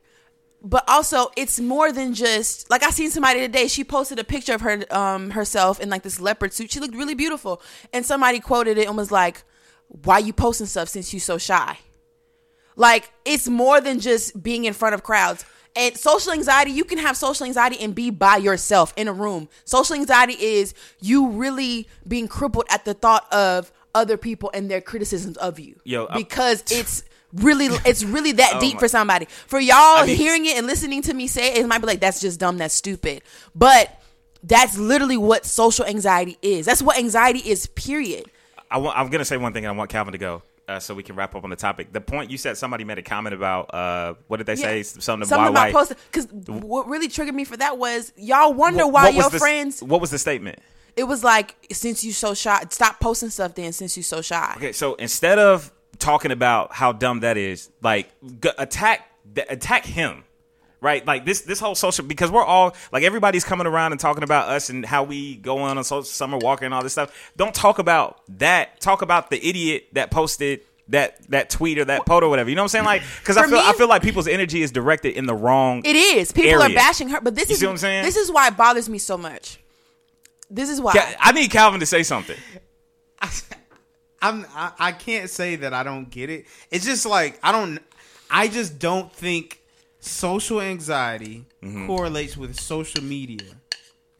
[0.65, 3.67] But also, it's more than just like I seen somebody today.
[3.67, 6.71] She posted a picture of her um herself in like this leopard suit.
[6.71, 7.61] She looked really beautiful,
[7.93, 9.43] and somebody quoted it and was like,
[9.89, 11.79] "Why you posting stuff since you so shy?"
[12.77, 15.45] Like it's more than just being in front of crowds.
[15.75, 19.49] And social anxiety, you can have social anxiety and be by yourself in a room.
[19.65, 24.83] Social anxiety is you really being crippled at the thought of other people and their
[24.83, 25.81] criticisms of you.
[25.85, 29.27] Yo, I- because it's really it's really that Oh deep my- for somebody.
[29.47, 31.87] For y'all I mean- hearing it and listening to me say it, it might be
[31.87, 33.23] like that's just dumb, that's stupid.
[33.55, 33.91] But
[34.43, 36.67] that's literally what social anxiety is.
[36.67, 37.67] That's what anxiety is.
[37.69, 38.27] Period.
[38.71, 39.65] I I'm gonna say one thing.
[39.65, 40.43] and I want Calvin to go.
[40.69, 41.93] Uh, so we can wrap up on the topic.
[41.93, 44.83] The point you said, somebody made a comment about uh, what did they say?
[44.85, 48.85] Something, Something why, about posting because what really triggered me for that was y'all wonder
[48.87, 49.83] What- why what your the- friends.
[49.83, 50.61] What was the statement?
[50.95, 53.55] It was like since you so shy, stop posting stuff.
[53.55, 55.72] Then since you so shy, Okay, so instead of
[56.03, 58.09] talking about how dumb that is, like
[58.41, 60.25] g- attack th- attack him,
[60.81, 61.07] right?
[61.07, 64.49] Like this this whole social because we're all like everybody's coming around and talking about
[64.49, 67.33] us and how we go on a social summer walker and all this stuff.
[67.37, 68.81] Don't talk about that.
[68.81, 70.61] Talk about the idiot that posted.
[70.89, 72.85] That that tweet or that post or whatever, you know what I'm saying?
[72.85, 75.83] Like, because I feel me- I feel like people's energy is directed in the wrong.
[75.87, 76.33] it is.
[76.33, 78.05] People are bashing her, but this You is what I'm saying?
[78.05, 79.61] this is why it bothers me so much.
[80.51, 80.93] This is why.
[81.21, 82.37] I need Calvin to say something.
[84.23, 86.47] I'm I, I can't say that I don't get it.
[86.71, 87.79] It's just like I don't
[88.31, 89.61] I just don't think
[90.01, 91.87] social anxiety Mm-hmm.
[91.87, 93.47] correlates with social media.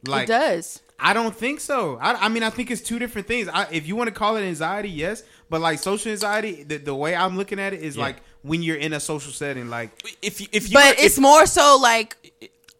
[0.07, 0.81] Like it does.
[0.97, 1.97] I don't think so.
[2.01, 3.49] I, I mean I think it's two different things.
[3.49, 6.95] I, if you want to call it anxiety, yes, but like social anxiety, the, the
[6.95, 8.03] way I'm looking at it is Yeah.
[8.03, 9.89] like when you're in a social setting, like
[10.21, 12.15] If you, if you But if- it's more so like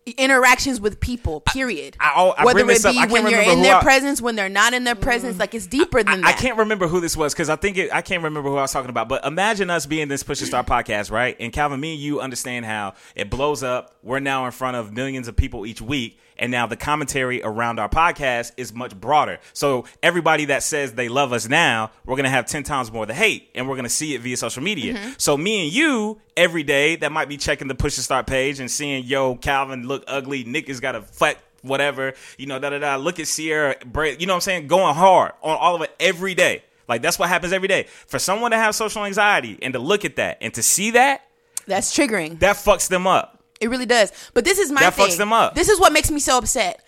[0.06, 1.42] interactions with people.
[1.42, 1.96] Period.
[2.00, 4.36] I- I- I Whether it up- be I when you're in their I- presence, when
[4.36, 5.40] they're not in their presence, mm.
[5.40, 6.40] like it's deeper than I that.
[6.40, 8.72] can't remember who this was because I think it, I can't remember who I was
[8.74, 9.08] talking about.
[9.10, 11.36] But imagine us being this Push to Start podcast, right?
[11.40, 13.96] And Calvin, me and you understand how it blows up.
[14.04, 16.20] We're now in front of millions of people each week.
[16.38, 19.40] And now the commentary around our podcast is much broader.
[19.54, 23.14] So everybody that says they love us now, we're gonna have ten times more the
[23.14, 24.94] hate, and we're gonna see it via social media.
[24.96, 25.12] Mm-hmm.
[25.18, 28.60] So me and you every day that might be checking the Push to Start page
[28.60, 32.70] and seeing yo Calvin look ugly, Nick has got a flat whatever, you know, da
[32.72, 32.96] da da.
[32.98, 35.96] Look at Sierra, Bra- you know what I'm saying, going hard on all of it
[36.00, 36.64] every day.
[36.88, 37.86] Like that's what happens every day.
[38.08, 41.26] For someone to have social anxiety and to look at that and to see that,
[41.66, 42.40] That's triggering.
[42.40, 43.33] that fucks them up.
[43.64, 44.12] It really does.
[44.34, 45.08] But this is my That thing.
[45.08, 45.56] fucks them up.
[45.56, 46.84] This is what makes me so upset.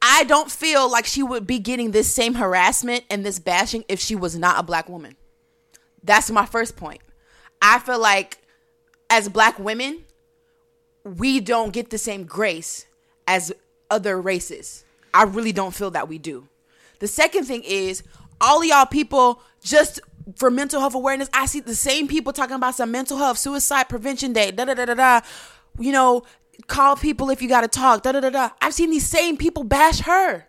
[0.00, 4.00] I don't feel like she would be getting this same harassment and this bashing if
[4.00, 5.16] she was not a black woman.
[6.02, 7.00] That's my first point.
[7.60, 8.38] I feel like
[9.10, 10.04] as black women,
[11.04, 12.86] we don't get the same grace
[13.26, 13.52] as
[13.90, 14.84] other races.
[15.14, 16.48] I really don't feel that we do.
[16.98, 18.02] The second thing is
[18.40, 20.00] all of y'all people just
[20.36, 21.28] for mental health awareness.
[21.32, 24.74] I see the same people talking about some mental health, suicide prevention day, da da
[24.74, 25.20] da da da.
[25.78, 26.22] You know,
[26.66, 28.50] call people if you got to talk, da da da da.
[28.60, 30.46] I've seen these same people bash her.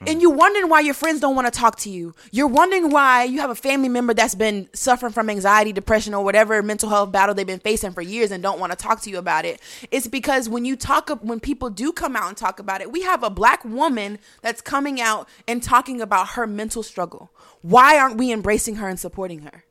[0.00, 0.08] Hmm.
[0.08, 2.14] And you're wondering why your friends don't want to talk to you.
[2.30, 6.24] You're wondering why you have a family member that's been suffering from anxiety, depression, or
[6.24, 9.10] whatever mental health battle they've been facing for years and don't want to talk to
[9.10, 9.60] you about it.
[9.90, 13.02] It's because when you talk, when people do come out and talk about it, we
[13.02, 17.30] have a black woman that's coming out and talking about her mental struggle.
[17.62, 19.64] Why aren't we embracing her and supporting her?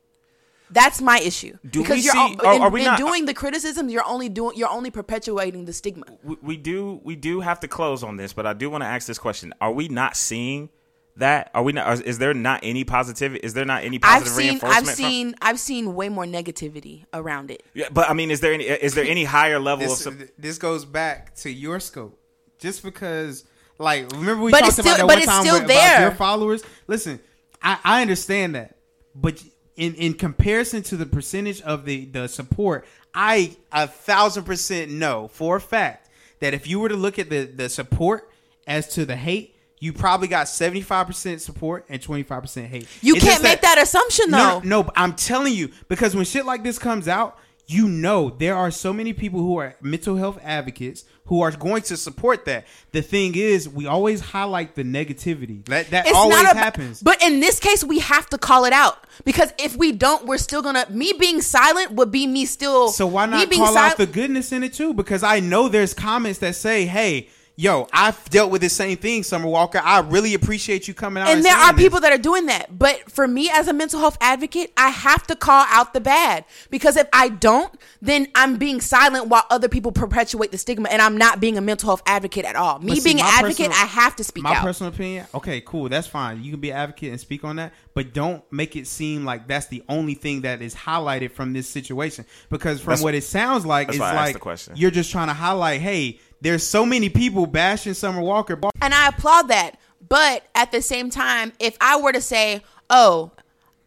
[0.72, 1.58] That's my issue.
[1.68, 3.88] Do because we you're see- al- are- in, are we in not- doing the criticism,
[3.88, 6.06] you're only doing, you're only perpetuating the stigma.
[6.24, 8.88] We, we do we do have to close on this, but I do want to
[8.88, 10.70] ask this question: Are we not seeing
[11.16, 11.50] that?
[11.54, 12.00] Are we not?
[12.02, 13.40] Is there not any positivity?
[13.44, 14.78] Is there not any positive I've positive seen, reinforcement?
[14.78, 17.62] I've from- seen, I've seen way more negativity around it.
[17.74, 18.64] Yeah, but I mean, is there any?
[18.64, 20.14] Is there any higher level This, of?
[20.18, 22.18] sup- this goes back to your scope.
[22.58, 23.44] Just because,
[23.78, 25.68] like, remember we But talked it's about still- that but one it's time still with-
[25.68, 25.96] there.
[25.96, 26.62] about your followers.
[26.86, 27.20] Listen,
[27.60, 28.76] I, I understand that,
[29.14, 29.42] but
[29.82, 35.28] in in comparison to the percentage of the the support, I a thousand percent know
[35.28, 36.08] for a fact
[36.40, 38.30] that if you were to look at the the support
[38.66, 39.48] as to the hate.
[39.80, 42.86] You probably got seventy five percent support and twenty five percent hate.
[43.00, 44.60] You It's can't make that assumption though.
[44.60, 47.36] no, no, I'm telling you because when shit like this comes out,
[47.66, 51.82] you know there are so many people who are mental health advocates who are going
[51.82, 52.66] to support that.
[52.90, 55.64] The thing is, we always highlight the negativity.
[55.66, 57.02] That that It's always a, happens.
[57.02, 60.38] But in this case, we have to call it out because if we don't, we're
[60.38, 60.86] still gonna.
[60.90, 62.88] Me being silent would be me still.
[62.88, 64.92] so why me not being call sil- out the goodness in it too?
[64.94, 69.22] Because I know there's comments that say, "Hey." Yo, I've dealt with the same thing,
[69.22, 69.78] Summer Walker.
[69.82, 71.28] I really appreciate you coming out.
[71.28, 72.08] And, and there are people this.
[72.08, 72.78] that are doing that.
[72.78, 76.46] But for me as a mental health advocate, I have to call out the bad
[76.70, 81.02] because if I don't, then I'm being silent while other people perpetuate the stigma, and
[81.02, 82.78] I'm not being a mental health advocate at all.
[82.78, 84.62] Me see, being an advocate, personal- I have to speak my out.
[84.62, 87.72] personal opinion okay cool that's fine you can be an advocate and speak on that
[87.94, 91.68] but don't make it seem like that's the only thing that is highlighted from this
[91.68, 94.74] situation because from That's- what it sounds like it's why I asked like the question.
[94.76, 99.08] you're just trying to highlight hey there's so many people bashing summer walker And I
[99.08, 99.78] applaud that.
[100.06, 103.30] But at the same time, if I were to say, oh,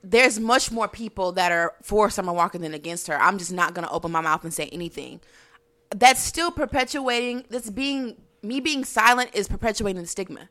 [0.01, 3.74] there's much more people that are for Summer Walker than against her, I'm just not
[3.74, 5.20] going to open my mouth and say anything.
[5.93, 10.49] That's still perpetuating, that's being, me being silent is perpetuating the stigma.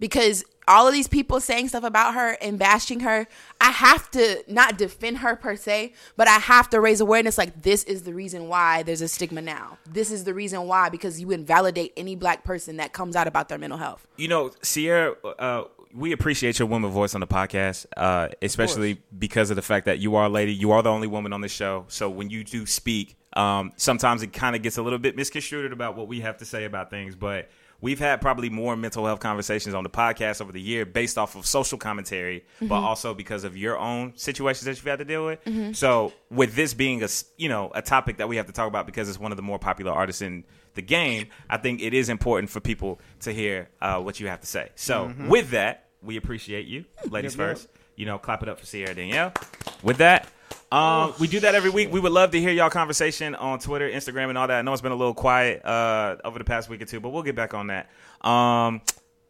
[0.00, 3.26] Because all of these people saying stuff about her and bashing her,
[3.60, 7.62] I have to not defend her per se, but I have to raise awareness like
[7.62, 9.78] this is the reason why there's a stigma now.
[9.90, 13.48] This is the reason why, because you invalidate any black person that comes out about
[13.48, 14.06] their mental health.
[14.16, 19.50] You know, Sierra, uh, we appreciate your woman voice on the podcast, uh, especially because
[19.50, 20.52] of the fact that you are a lady.
[20.52, 21.84] You are the only woman on the show.
[21.88, 25.72] So when you do speak, um, sometimes it kind of gets a little bit misconstrued
[25.72, 27.14] about what we have to say about things.
[27.14, 27.48] But
[27.80, 31.36] we've had probably more mental health conversations on the podcast over the year based off
[31.36, 32.72] of social commentary, but mm-hmm.
[32.72, 35.44] also because of your own situations that you've had to deal with.
[35.44, 35.72] Mm-hmm.
[35.72, 38.86] So with this being a you know a topic that we have to talk about
[38.86, 40.44] because it's one of the more popular artists in
[40.74, 44.40] the game, I think it is important for people to hear uh, what you have
[44.40, 44.70] to say.
[44.74, 45.28] So mm-hmm.
[45.28, 47.56] with that, we appreciate you, ladies Yep, yep.
[47.56, 47.68] first.
[47.96, 49.32] You know, clap it up for Sierra Danielle.
[49.82, 50.28] With that,
[50.74, 51.92] um, we do that every week.
[51.92, 54.58] We would love to hear y'all conversation on Twitter, Instagram, and all that.
[54.58, 57.10] I know it's been a little quiet uh, over the past week or two, but
[57.10, 57.90] we'll get back on that.
[58.26, 58.82] Um,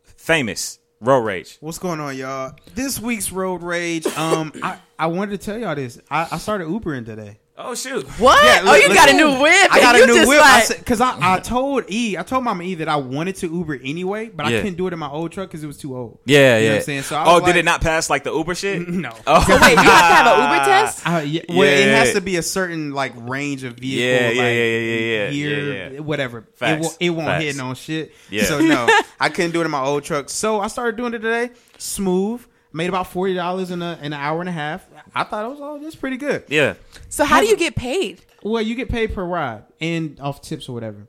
[0.02, 1.58] famous road rage.
[1.60, 5.74] what's going on y'all this week's road rage um i i wanted to tell y'all
[5.74, 8.04] this i, I started ubering today Oh shoot!
[8.18, 8.44] What?
[8.44, 9.68] Yeah, oh, you look- got a new whip.
[9.72, 10.40] I got a new just whip.
[10.40, 13.76] Like, Because I, I, told E, I told Mama E that I wanted to Uber
[13.80, 14.58] anyway, but Yeah.
[14.58, 16.18] I couldn't do it in my old truck because it was too old.
[16.24, 16.70] Yeah, You know yeah.
[16.70, 17.02] what I'm saying?
[17.02, 18.88] So I oh, was did like- it not pass like the Uber shit?
[19.04, 19.12] No.
[19.24, 21.06] Oh, so wait, you have to have an Uber test?
[21.08, 24.36] Uh, yeah, well, it has to be a certain like range of vehicle, Yeah, like
[24.36, 26.00] yeah, yeah, yeah, yeah, year, yeah, yeah.
[26.00, 26.38] whatever.
[26.38, 26.80] It, Facts.
[26.82, 27.44] will, it won't Facts.
[27.44, 28.12] hit no shit.
[28.30, 28.44] Yeah.
[28.46, 28.88] So no,
[29.20, 30.28] I couldn't do it in my old truck.
[30.28, 31.50] So I started doing it today.
[31.78, 32.44] Smooth.
[32.76, 34.84] Made about forty dollars in a in an hour and a half.
[35.14, 36.42] I thought it was oh, that's pretty good.
[36.48, 36.74] yeah.
[37.08, 38.20] So how do you get paid?
[38.42, 41.06] Well, you get paid per ride and off tips or whatever.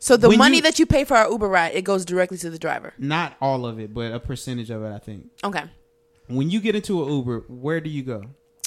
[0.00, 2.36] So the When money you- that you pay for our Uber ride, it goes directly
[2.38, 2.94] to the driver.
[2.98, 4.92] Not all of it, but a percentage of it.
[4.92, 5.28] I think.
[5.44, 5.62] Okay.
[6.26, 8.24] When you get into an Uber, where do you go?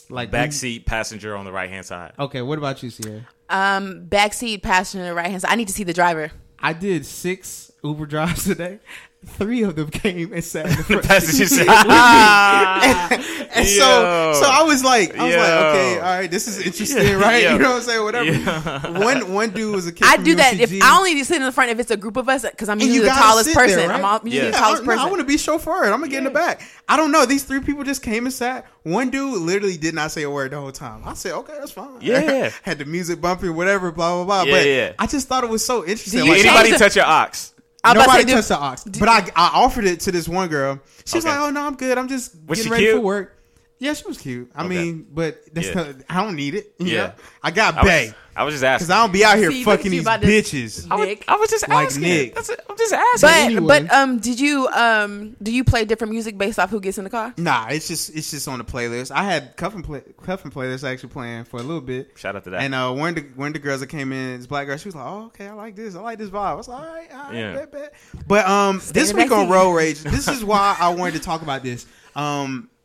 [0.10, 2.14] Like when- Back passenger on the right hand side.
[2.18, 3.28] Okay, what about you, Sierra?
[3.50, 5.52] Um, backseat passenger, right hand side.
[5.52, 6.32] I need to see the driver.
[6.60, 8.80] I did six Uber drives today.
[9.24, 11.66] Three of them came and sat in the front Passenger seat.
[11.68, 13.12] side.
[13.54, 17.18] and so, so I was like, I was like, okay, all right, this is interesting,
[17.20, 17.44] right?
[17.44, 17.54] Yo.
[17.54, 18.04] You know what I'm saying?
[18.04, 18.32] Whatever.
[18.32, 19.00] Yeah.
[19.00, 20.08] One one dude was a kid.
[20.08, 22.18] I from do that if I only sit in the front if it's a group
[22.18, 23.90] of us because I'm And usually the tallest sit there, person.
[23.90, 24.00] right?
[24.00, 24.52] I'm all, usually Yeah.
[24.52, 25.10] the tallest I, no, I person.
[25.12, 25.86] want to be chauffeured.
[25.86, 26.62] I'm gonna get in the back.
[26.90, 27.26] I don't know.
[27.28, 28.66] These three people just came and sat.
[28.82, 31.04] One dude literally did not say a word the whole time.
[31.06, 32.00] I said, okay, that's fine.
[32.02, 32.50] Yeah.
[32.64, 34.44] Had the music bumping, whatever, blah blah blah.
[34.52, 34.94] Yeah, but yeah.
[34.98, 36.22] I just thought it was so interesting.
[36.22, 37.54] Do you Like, Did anybody the- touch your ox?
[37.84, 40.80] I'm Nobody say, touched the ox, but I I offered it to this one girl.
[41.06, 41.34] She was Okay.
[41.36, 41.98] like, "Oh no, I'm good.
[41.98, 42.96] I'm just Was getting she ready cute?
[42.98, 43.38] for work."
[43.82, 44.52] Yeah, she was cute.
[44.54, 44.70] I Okay.
[44.70, 45.74] mean, but that's Yeah.
[45.74, 46.76] not, I don't need it.
[46.78, 46.98] You Yeah.
[47.08, 47.14] know?
[47.42, 48.86] I got I was, Bay I was just asking.
[48.86, 50.86] because I don't be out here See, fucking these about to- bitches.
[50.92, 52.04] I was, I was just Like asking.
[52.04, 52.36] Nick.
[52.36, 52.60] That's it.
[52.70, 53.22] I'm just asking.
[53.28, 53.82] But anyway.
[53.88, 57.06] but um, did you um do you play different music based off who gets in
[57.06, 57.34] the car?
[57.38, 59.10] Nah, it's just it's just on the playlist.
[59.10, 62.12] I had cuffing play, cuffing playlist actually playing for a little bit.
[62.16, 62.62] Shout out to that.
[62.62, 64.78] And uh, one of the one of the girls that came in, this black girl,
[64.78, 65.96] she was like, "Oh, okay, I like this.
[65.96, 67.54] I like this vibe." I was like, "All right, all right, Yeah.
[67.54, 67.94] bet, bet."
[68.28, 69.52] But um, this week on backseat.
[69.52, 71.88] Road Rage, this is why I wanted to talk about this.
[72.16, 72.81] Um, it-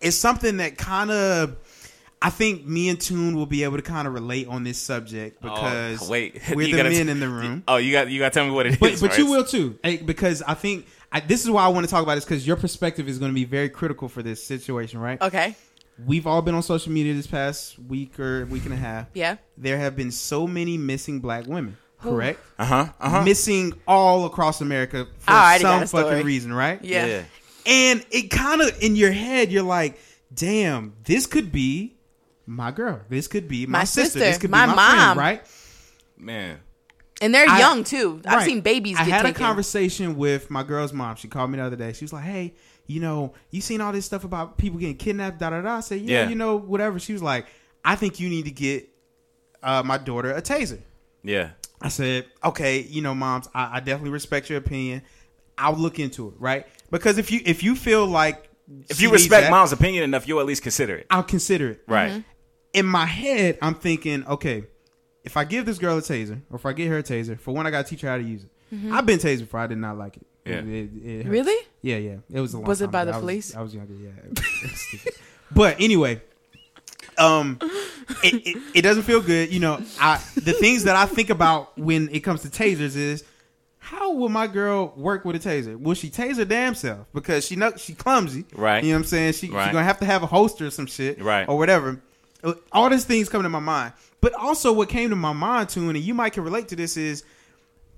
[0.00, 1.56] it's something that kind of.
[2.20, 5.40] I think me and Tune will be able to kind of relate on this subject
[5.40, 7.62] because oh, wait, we're You the gotta- men in the room.
[7.68, 8.78] Oh, you got you got to tell me what it is.
[8.78, 9.18] But but right?
[9.18, 12.16] you will too, because I think I, this is why I want to talk about
[12.16, 15.20] this because your perspective is going to be very critical for this situation, right?
[15.22, 15.54] Okay.
[16.06, 19.08] We've all been on social media this past week or week and a half.
[19.14, 19.36] Yeah.
[19.56, 22.40] There have been so many missing black women, correct?
[22.58, 22.86] Uh huh.
[23.00, 23.24] Uh huh.
[23.24, 26.04] Missing all across America for some got a story.
[26.04, 26.82] fucking reason, right?
[26.84, 27.22] Yeah.
[27.68, 29.98] And it kind of in your head, you're like,
[30.34, 31.96] "Damn, this could be
[32.46, 33.00] my girl.
[33.10, 34.02] This could be my, My sister.
[34.04, 35.46] sister, This could my be my friend, mom." right?"
[36.16, 36.58] Man.
[37.20, 38.22] And they're I- young too.
[38.24, 38.46] I've Right.
[38.46, 39.42] seen babies I get had taken.
[39.42, 41.16] a conversation with my girl's mom.
[41.16, 41.92] She called me the other day.
[41.92, 42.54] She was like, "Hey,
[42.86, 45.76] you know, you seen all this stuff about people getting kidnapped?" Da da da.
[45.76, 46.28] I said, "Yeah, Yeah.
[46.30, 47.46] you know, whatever." She was like,
[47.84, 48.88] "I think you need to get
[49.62, 50.78] uh, my daughter a taser."
[51.24, 51.50] Yeah.
[51.82, 55.02] I said, "Okay, you know, moms, I, I definitely respect your opinion.
[55.58, 56.66] I'll look into it, right?
[56.90, 58.48] Because if you if you feel like
[58.88, 61.06] If you respect that, mom's opinion enough, you'll at least consider it.
[61.10, 62.24] I'll consider it." Right.
[62.72, 64.64] in my head, I'm thinking, okay,
[65.24, 67.52] if I give this girl a taser, or if I get her a taser, for
[67.54, 68.50] one, I got to teach her how to use it.
[68.92, 69.60] I've been tasered before.
[69.60, 70.26] I did not like it.
[70.44, 70.58] Yeah.
[70.60, 71.26] It- it- it.
[71.26, 71.66] Really?
[71.82, 72.16] Yeah, yeah.
[72.30, 73.10] It was a long Was it by ago.
[73.10, 73.56] the I was- police?
[73.56, 73.94] I was younger.
[73.94, 74.10] Yeah.
[74.32, 75.14] It was stupid.
[75.50, 76.20] but anyway,
[77.16, 77.58] um,
[78.22, 79.52] it, it, it doesn't feel good.
[79.52, 83.24] You know, I the things that I think about when it comes to tasers is.
[83.90, 85.78] How will my girl work with a taser?
[85.80, 88.84] Will she taser damn self because she know she clumsy, Right.
[88.84, 89.32] You know what I'm saying?
[89.32, 89.72] She, She's Right.
[89.72, 91.48] gonna have to have a holster or some shit, Right.
[91.48, 92.00] Or whatever.
[92.70, 95.88] All these things come to my mind, but also what came to my mind too,
[95.88, 97.24] and you might can relate to this is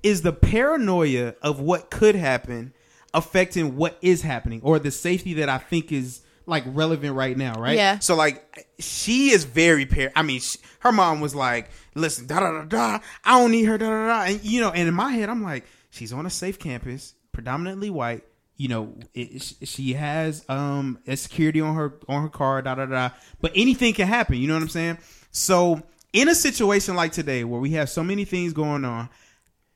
[0.02, 2.72] is the paranoia of what could happen
[3.12, 7.60] affecting what is happening or the safety that I think is like relevant right now,
[7.60, 7.76] right?
[7.76, 7.98] Yeah.
[7.98, 10.10] So like she is very par.
[10.16, 12.98] I mean, she, her mom was like, "Listen, da da da da.
[13.24, 15.42] I don't need her, da da da." And you know, and in my head, I'm
[15.42, 18.24] like, she's on a safe campus, predominantly white.
[18.56, 22.86] You know, it, she has um a security on her on her car, da da
[22.86, 23.10] da.
[23.40, 24.36] But anything can happen.
[24.36, 24.98] You know what I'm saying?
[25.30, 25.82] So
[26.12, 29.08] in a situation like today, where we have so many things going on,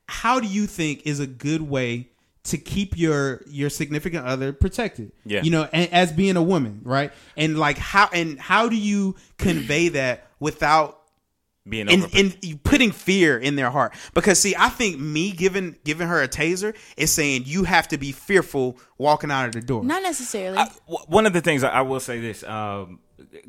[0.07, 2.09] how do you think is a good way
[2.43, 5.41] to keep your your significant other protected Yeah.
[5.41, 9.15] you know and, as being a woman right and like how and how do you
[9.39, 11.01] convey that without
[11.67, 16.07] Being and, and putting fear in their heart because see i think me giving giving
[16.07, 19.83] her a taser is saying you have to be fearful walking out of the door
[19.83, 20.59] Not necessarily.
[20.59, 22.43] I- w- one of the things I, I will say this.
[22.43, 22.99] Um,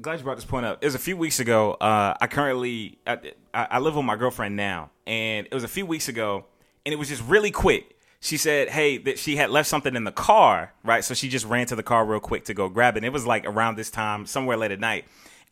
[0.01, 0.79] glad you brought this point up.
[0.83, 1.73] It was a few weeks ago.
[1.75, 3.19] Uh, I currently I,
[3.53, 6.47] I I live with my girlfriend now, and it was a few weeks ago,
[6.87, 7.97] and it was just really quick.
[8.21, 11.05] She said, "Hey, that she had left something in the car, right?
[11.05, 13.01] So she just ran to the car real quick to go grab it.
[13.01, 15.05] And it was like around this time, somewhere late at night.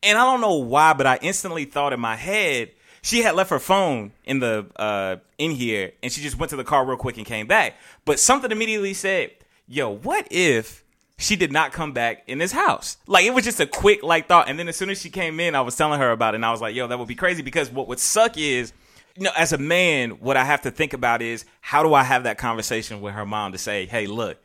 [0.05, 2.71] And I don't know why, but I instantly thought in my head."
[3.03, 6.57] She had left her phone in the uh, in here, and she just went to
[6.57, 7.75] the car real quick and came back.
[8.07, 9.33] But something immediately said,
[9.69, 10.85] "Yo, what if
[11.17, 12.97] she did not come back in this house.
[13.07, 14.49] Like it was just a quick like thought.
[14.49, 16.47] And then as soon as she came in, I was telling her about it, and
[16.47, 18.73] I was like, "Yo, that would be crazy." Because what would suck is,
[19.17, 22.03] you know, as a man, what I have to think about is how do I
[22.03, 24.39] have that conversation with her mom to say, "Hey, look,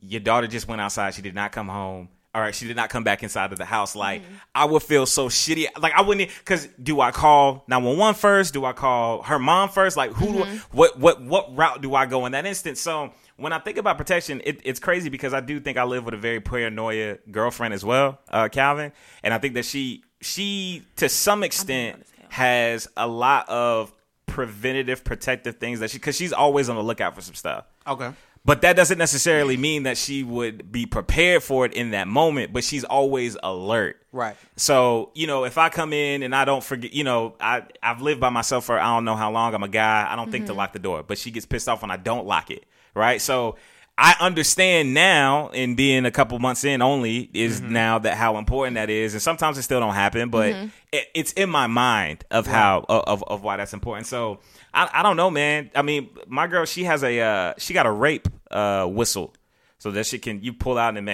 [0.00, 1.14] your daughter just went outside.
[1.14, 2.08] She did not come home."
[2.38, 3.96] All right, she did not come back inside of the house.
[3.96, 4.34] Like Mm-hmm.
[4.54, 5.66] I would feel so shitty.
[5.80, 8.52] Like I wouldn't because do I call 911 first?
[8.54, 9.96] Do I call her mom first?
[9.96, 10.26] Like who?
[10.34, 10.76] Do I, Mm-hmm.
[10.76, 12.80] what what what route do I go in that instance?
[12.80, 16.04] So when I think about protection, it, it's crazy because I do think I live
[16.04, 18.92] with a very paranoia girlfriend as well, uh, Calvin,
[19.24, 23.92] and I think that she she to some extent has a lot of
[24.26, 27.64] preventative protective things that she because she's always on the lookout for some stuff.
[27.86, 28.10] Okay.
[28.44, 32.52] But that doesn't necessarily mean that she would be prepared for it in that moment,
[32.52, 34.02] but she's always alert.
[34.10, 34.36] Right.
[34.56, 38.00] So, you know, if I come in and I don't forget, you know, I, I've
[38.00, 39.54] lived by myself for I don't know how long.
[39.54, 40.06] I'm a guy.
[40.10, 40.58] I don't think to mm-hmm.
[40.58, 42.64] lock the door, but she gets pissed off when I don't lock it.
[42.94, 43.20] Right.
[43.20, 43.56] So
[44.00, 48.76] I understand now, in being a couple months in only, is now that how important
[48.76, 49.12] that is.
[49.12, 50.54] And sometimes it still don't happen, but
[50.92, 54.06] it, it's in my mind of how, of, of why that's important.
[54.06, 54.38] So
[54.72, 55.72] I, I don't know, man.
[55.74, 59.34] I mean, my girl, she has a, uh, she got a rape uh, whistle
[59.78, 61.04] so that she can, you pull out and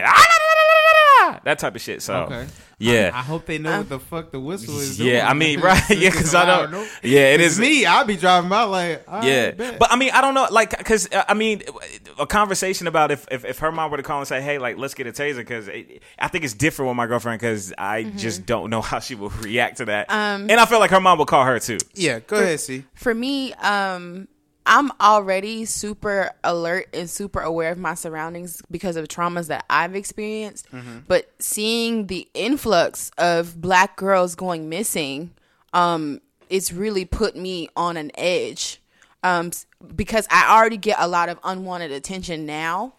[1.35, 2.03] then, that type of shit.
[2.03, 2.47] So, Okay.
[2.79, 3.11] yeah.
[3.15, 4.97] I hope they know what the fuck the whistle is.
[4.99, 5.11] doing.
[5.15, 5.83] Yeah, I mean, right?
[5.91, 6.71] Yeah, because I don't.
[6.71, 6.87] know.
[7.03, 7.85] Yeah, It's me.
[7.87, 9.79] I'll be driving by like, all right, Yeah, bet.
[9.79, 11.63] but I mean, I don't know, like, because uh, I mean,
[12.19, 14.79] a conversation about if, if if her mom were to call and say, "Hey, like,
[14.79, 18.47] let's get a taser," because I think it's different with my girlfriend because I just
[18.47, 21.19] don't know how she will react to that, um, and I feel like her mom
[21.19, 21.79] will call her too.
[21.95, 22.85] yeah, go ahead, see.
[22.95, 24.29] for me, um,
[24.67, 29.95] I'm already super alert and super aware of my surroundings because of traumas that I've
[29.95, 30.67] experienced.
[31.07, 35.33] But seeing the influx of black girls going missing,
[35.73, 38.81] um, it's really put me on an edge.
[39.23, 39.51] Um,
[39.95, 42.95] because I already get a lot of unwanted attention now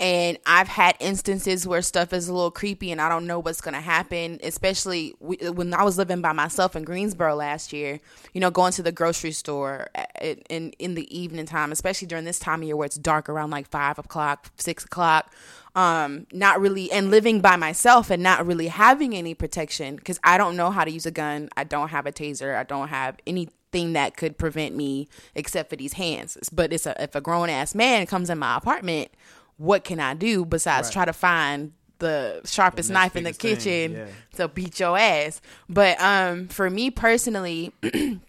[0.00, 3.60] and I've had instances where stuff is a little creepy and I don't know what's
[3.60, 7.98] going to happen, especially when I was living by myself in Greensboro last year,
[8.32, 9.88] you know, going to the grocery store
[10.20, 13.50] in, in the evening time, especially during this time of year where it's dark around
[13.50, 15.32] like five o'clock, six o'clock.
[15.74, 20.38] Um, not really, and living by myself and not really having any protection because I
[20.38, 21.48] don't know how to use a gun.
[21.56, 22.56] I don't have a taser.
[22.56, 26.36] I don't have anything that could prevent me except for these hands.
[26.52, 29.10] But it's a, if a grown ass man comes in my apartment,
[29.58, 34.06] what can I do besides try to find the sharpest knife in the kitchen yeah.
[34.36, 35.40] to beat your ass?
[35.68, 37.72] But um, for me personally,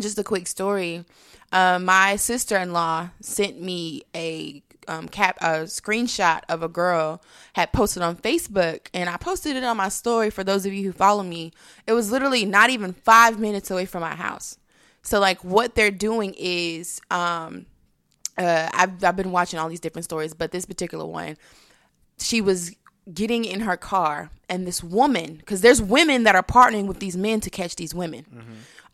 [0.00, 1.04] just a quick story.
[1.52, 7.22] Uh, my sister in law sent me a um, cap a screenshot of a girl
[7.54, 10.84] had posted on Facebook, and I posted it on my story for those of you
[10.84, 11.52] who follow me.
[11.86, 14.58] It was literally not even five minutes away from my house.
[15.02, 17.66] So like what they're doing is um,
[18.38, 21.36] uh, I've I've been watching all these different stories, but this particular one,
[22.18, 22.74] she was
[23.12, 27.16] getting in her car, and this woman, because there's women that are partnering with these
[27.16, 28.24] men to catch these women,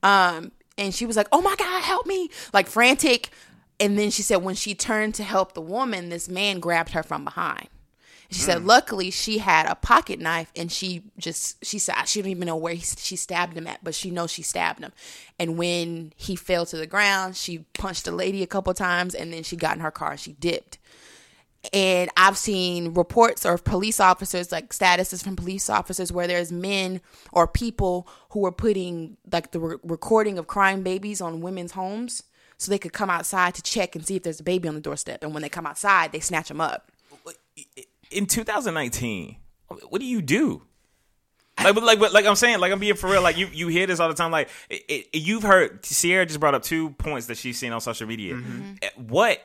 [0.03, 3.31] um, and she was like, "Oh my God, help me!" Like frantic,
[3.81, 7.03] and then she said when she turned to help the woman, this man grabbed her
[7.03, 7.69] from behind.
[8.31, 8.66] She said, mm.
[8.66, 12.57] luckily, she had a pocket knife, and she just she said she didn't even know
[12.57, 14.93] where he, she stabbed him at, but she knows she stabbed him.
[15.39, 19.33] And when he fell to the ground, she punched the lady a couple times, and
[19.33, 20.79] then she got in her car and she dipped.
[21.72, 27.01] And I've seen reports of police officers, like statuses from police officers, where there's men
[27.33, 32.22] or people who are putting like the re- recording of crying babies on women's homes
[32.59, 34.81] so they could come outside to check and see if there's a baby on the
[34.81, 35.22] doorstep.
[35.22, 36.91] And when they come outside, they snatch them up.
[38.15, 39.37] In 2019,
[39.89, 40.62] what do you do?
[41.62, 43.23] Like, like, like I'm saying, like I'm being for real.
[43.23, 44.31] Like you, you hear this all the time.
[44.33, 47.81] Like it, it, you've heard Sierra just brought up two points that she's seen on
[47.81, 48.37] social media.
[48.83, 49.39] Eh, What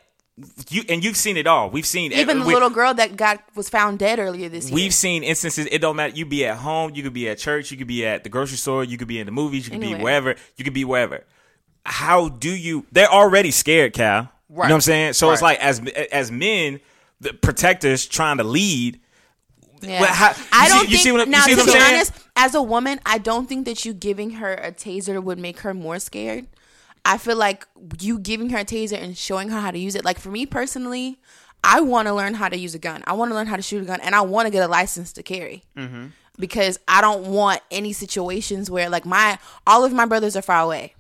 [0.70, 1.70] you and you've seen it all.
[1.70, 2.20] We've seen Mm-hmm.
[2.22, 4.74] Even the we- little girl that got was found dead earlier this year.
[4.76, 5.68] We've seen instances.
[5.72, 6.16] It don't matter.
[6.16, 6.96] You be at home.
[6.96, 7.70] You could be at church.
[7.72, 8.84] You could be at the grocery store.
[8.84, 9.66] You could be in the movies.
[9.68, 10.36] You could be wherever.
[10.58, 11.26] You could be wherever.
[11.86, 12.86] How do you?
[12.92, 14.32] They're already scared, Cal.
[14.50, 15.14] You know what I'm saying?
[15.14, 15.80] So it's like as
[16.12, 16.80] as men,
[17.20, 19.00] the protectors trying to lead.
[19.82, 20.02] Yeah.
[20.02, 21.04] Well, how- I don't see- you think.
[21.04, 21.96] see what- you now, see to be saying?
[21.96, 25.60] honest, as a woman, I don't think that you giving her a taser would make
[25.60, 26.48] her more scared.
[27.06, 27.66] I feel like
[28.02, 30.04] you giving her a taser and showing her how to use it.
[30.04, 31.18] Like for me personally,
[31.64, 33.04] I want to learn how to use a gun.
[33.08, 34.68] I want to learn how to shoot a gun, and I want to get a
[34.68, 35.64] license to carry.
[35.78, 36.08] Mm-hmm.
[36.38, 40.62] Because I don't want any situations where like my all of my brothers are far
[40.64, 40.96] away.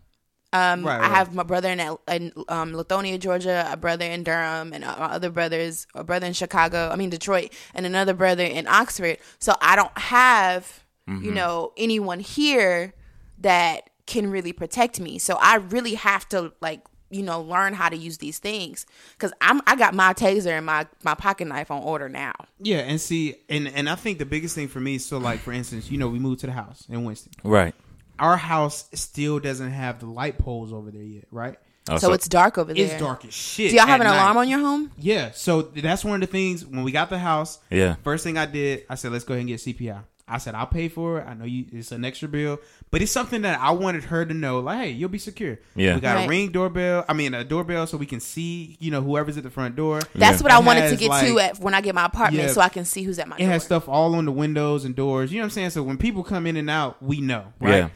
[0.52, 4.24] Um, Right, I have my brother in, Al- in um, Lithonia, Georgia, a brother in
[4.24, 8.14] Durham, and uh, my other brothers, a brother in Chicago, I mean Detroit, and another
[8.16, 9.18] brother in Oxford.
[9.40, 11.26] So I don't have, Mm-hmm.
[11.26, 12.94] you know, anyone here
[13.40, 15.18] that can really protect me.
[15.18, 16.82] So I really have to like
[17.12, 20.64] you know learn how to use these things because i'm i got my taser and
[20.68, 24.28] my my pocket knife on order now Yeah, and see, and and I think the
[24.28, 26.54] biggest thing for me is so like for instance, you know, we moved to the
[26.54, 27.32] house in Winston.
[27.44, 27.74] Right.
[28.20, 31.58] Our house still doesn't have the light poles over there yet, right?
[31.92, 33.72] Oh, so, it's dark over there It's dark as shit.
[33.72, 34.16] do y'all have an night.
[34.16, 37.18] alarm on your home Yeah, so that's one of the things when we got the
[37.18, 37.58] house.
[37.72, 37.96] Yeah.
[38.04, 40.04] First thing I did, I said, let's go ahead and get CPI.
[40.28, 41.26] I said, I'll pay for it.
[41.28, 42.60] I know you it's an extra bill,
[42.92, 45.60] but it's something that I wanted her to know, like, hey, you'll be secure.
[45.76, 45.96] Yeah.
[45.96, 46.26] We got Right.
[46.26, 47.06] a ring doorbell.
[47.08, 50.00] I mean, a doorbell so we can see, you know, whoever's at the front door.
[50.16, 50.44] that's Yeah.
[50.44, 52.54] what i It wanted to has, get to at, when i get my apartment Yeah.
[52.54, 54.86] so i can see who's at my It door has stuff all on the windows
[54.86, 55.32] and doors.
[55.32, 55.70] You know what I'm saying?
[55.72, 57.76] So when people come in and out, we know, right?
[57.78, 57.90] Yeah.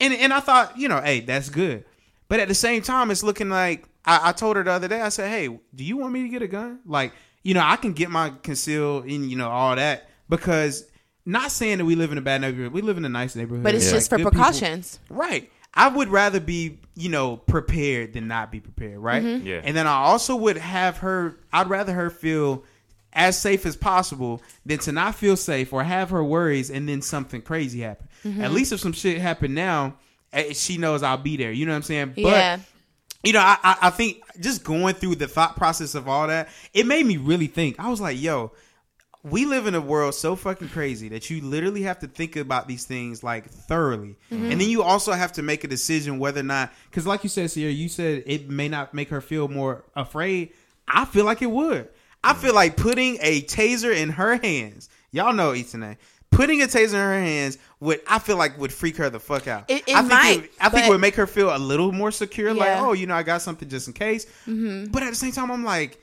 [0.00, 1.84] And and I thought, you know, hey, that's good.
[2.28, 5.00] But at the same time, it's looking like I, I told her the other day.
[5.00, 6.78] I said, hey, do you want me to get a gun?
[6.86, 10.84] Like, you know, I can get my conceal and you know all that because
[11.28, 12.72] not saying that we live in a bad neighborhood.
[12.72, 13.62] We live in a nice neighborhood.
[13.62, 13.92] but it's Yeah.
[13.92, 14.30] just for Good people.
[14.32, 15.50] precautions Right.
[15.74, 19.22] I would rather be, you know, prepared than not be prepared, right?
[19.22, 19.46] Mm-hmm.
[19.46, 19.60] Yeah.
[19.62, 22.64] And then I also would have her I'd rather her feel
[23.12, 27.02] as safe as possible than to not feel safe or have her worries and then
[27.02, 28.08] something crazy happen.
[28.24, 28.42] Mm-hmm.
[28.42, 29.96] At least if some shit happen now,
[30.32, 31.52] eh, she knows I'll be there.
[31.52, 32.14] You know what I'm saying?
[32.16, 32.58] yeah
[33.24, 36.48] you know, I, I I think just going through the thought process of all that,
[36.72, 37.78] it made me really think.
[37.80, 38.52] I was like, yo,
[39.24, 42.68] we live in a world so fucking crazy that you literally have to think about
[42.68, 44.52] these things like thoroughly, Mm-hmm.
[44.52, 47.28] and then you also have to make a decision whether or not, because like you
[47.28, 50.52] said, Sierra, you said it may not make her feel more afraid.
[50.86, 51.88] I feel like it would.
[52.24, 54.88] I feel like putting a taser in her hands.
[55.10, 55.96] Y'all know Ethan.
[56.30, 59.48] Putting a taser in her hands would I feel like would freak her the fuck
[59.48, 59.64] out.
[59.68, 61.90] It- it I think might, it, I think it would make her feel a little
[61.92, 62.52] more secure.
[62.54, 62.76] Like, Yeah.
[62.78, 62.86] Mm-hmm.
[62.86, 64.26] oh, you know, I got something just in case.
[64.46, 66.00] But at the same time, I'm like,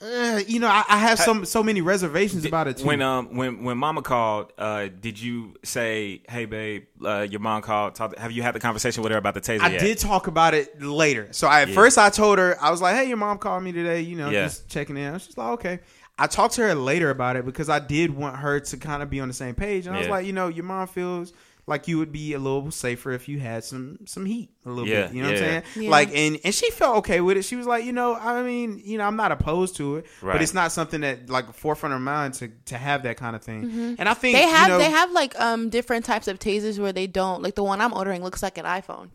[0.00, 2.86] uh, you know, I, I have some so many reservations about it too.
[2.86, 7.62] When um when when Mama called, uh, did you say, "Hey, babe, uh, your mom
[7.62, 7.96] called"?
[7.96, 9.60] Talk, have you had the conversation with her about the taser?
[9.60, 9.80] I yet?
[9.80, 11.28] did talk about it later.
[11.32, 13.72] So I, at first I told her I was like, "Hey, your mom called me
[13.72, 14.02] today.
[14.02, 14.44] You know, Yeah.
[14.44, 15.80] just checking in." She's like, "Okay."
[16.20, 19.10] I talked to her later about it because I did want her to kind of
[19.10, 21.32] be on the same page, and I was like, you know, your mom feels
[21.68, 24.88] like you would be a little safer if you had some some heat a little
[24.88, 25.14] Yeah, bit.
[25.16, 25.36] You know what.
[25.38, 25.62] I'm saying?
[25.76, 25.90] Yeah.
[25.90, 27.44] Like, and and she felt okay with it.
[27.44, 30.32] She was like, you know, I mean, you know, I'm not opposed to it, Right.
[30.32, 33.42] but it's not something that like forefront of mind to to have that kind of
[33.42, 33.96] thing.
[33.98, 34.46] And I think Mm-hmm.
[34.46, 37.42] they have you know, they have like um different types of tasers where they don't
[37.42, 39.08] like the one i'm ordering looks like an iphone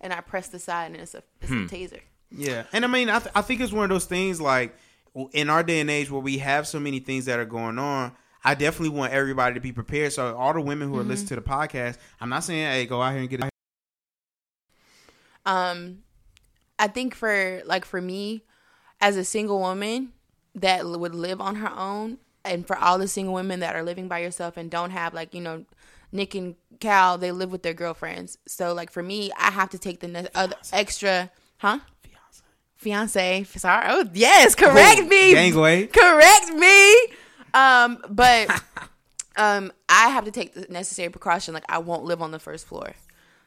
[0.00, 1.64] and i press the side and it's a it's Hmm.
[1.64, 2.00] a taser
[2.30, 4.76] Yeah, and I mean, I, th- I think it's one of those things like
[5.32, 8.12] in our day and age where we have so many things that are going on.
[8.44, 10.12] I definitely want everybody to be prepared.
[10.12, 13.00] So all the women who are listening to the podcast, I'm not saying, hey, go
[13.00, 13.40] out here and get.
[13.42, 13.50] A-
[15.46, 15.98] um
[16.78, 18.42] i think for like for me
[19.00, 20.10] as a single woman
[20.54, 22.16] that would live on her own
[22.46, 25.34] and for all the single women that are living by yourself and don't have like
[25.34, 25.64] you know
[26.12, 28.38] nick and cal they live with their girlfriends.
[28.46, 31.80] So like for me i have to take the ne- other extra huh?
[32.76, 33.44] Fiance.
[33.44, 33.86] Sorry.
[33.88, 34.54] Oh yes.
[34.54, 35.32] Correct me.
[35.32, 35.86] Gangway.
[35.86, 36.94] correct me
[37.54, 38.50] um but
[39.36, 41.54] um i have to take the necessary precaution.
[41.54, 42.92] Like i won't live on the first floor.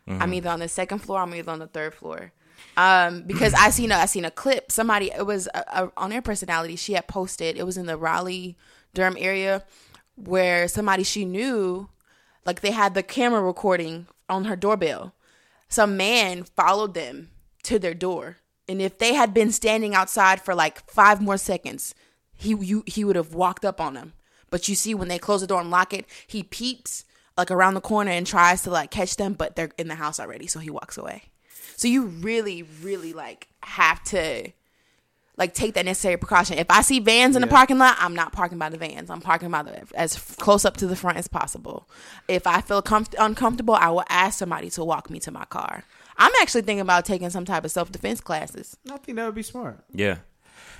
[0.09, 2.31] I'm either on the second floor i'm either on the third floor.
[2.75, 4.71] Um because i seen a i seen a clip.
[4.71, 7.97] Somebody it was a, a, on their personality she had posted it was in the
[7.97, 8.57] raleigh
[8.93, 9.63] durham area
[10.15, 11.89] where somebody she knew
[12.45, 15.13] like they had the camera recording on her doorbell.
[15.69, 17.29] Some man followed them
[17.63, 18.37] to their door.
[18.69, 21.93] And if they had been standing outside for like five more seconds
[22.37, 24.13] he you, he would have walked up on them.
[24.49, 27.03] But you see when they close the door and lock it he peeps
[27.37, 30.19] like around the corner and tries to like catch them but they're in the house
[30.19, 31.23] already so he walks away.
[31.75, 34.51] So you really really like have to
[35.37, 36.57] like take that necessary precaution.
[36.57, 39.09] If i see vans in the parking lot i'm not parking by the vans.
[39.09, 41.89] I'm parking by the as close up to the front as possible.
[42.27, 45.83] If i feel comf- uncomfortable i will ask somebody to walk me to my car.
[46.17, 48.75] I'm actually thinking about taking some type of self-defense classes.
[48.91, 49.83] I think that would be smart.
[49.93, 50.17] Yeah.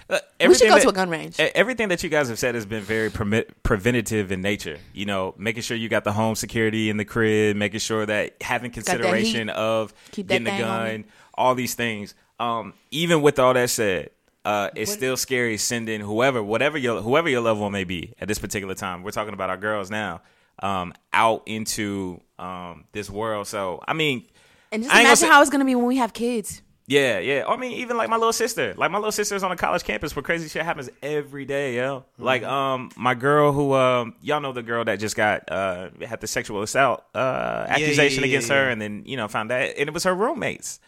[0.10, 2.40] Uh, we should everything go that- to a gun range Everything that you guys have
[2.40, 4.78] said has been very permit, preventative in nature.
[4.94, 8.36] You know, making sure you got the home security in the crib, making sure that
[8.42, 9.54] having consideration heat.
[9.54, 12.16] of Keep getting a gun, all these things.
[12.40, 14.12] Um, even with all that said,
[14.46, 18.28] uh, it's still scary sending whoever, whatever your whoever your loved one may be at
[18.30, 19.04] this particular time.
[19.04, 20.22] We're talking about our girls now,
[20.64, 23.48] um, out into um, this world.
[23.48, 24.26] So, I mean,
[24.72, 27.44] and just I imagine say- how it's gonna be when we have kids yeah, yeah.
[27.48, 28.74] I mean, even like my little sister.
[28.78, 32.06] Like my little sister's on a college campus where crazy shit happens every day, yo.
[32.18, 36.22] Like um my girl who um y'all know the girl that just got uh had
[36.22, 38.72] the sexual assault uh accusation yeah, against yeah, her yeah.
[38.72, 40.80] and then, you know, found that and it was her roommates.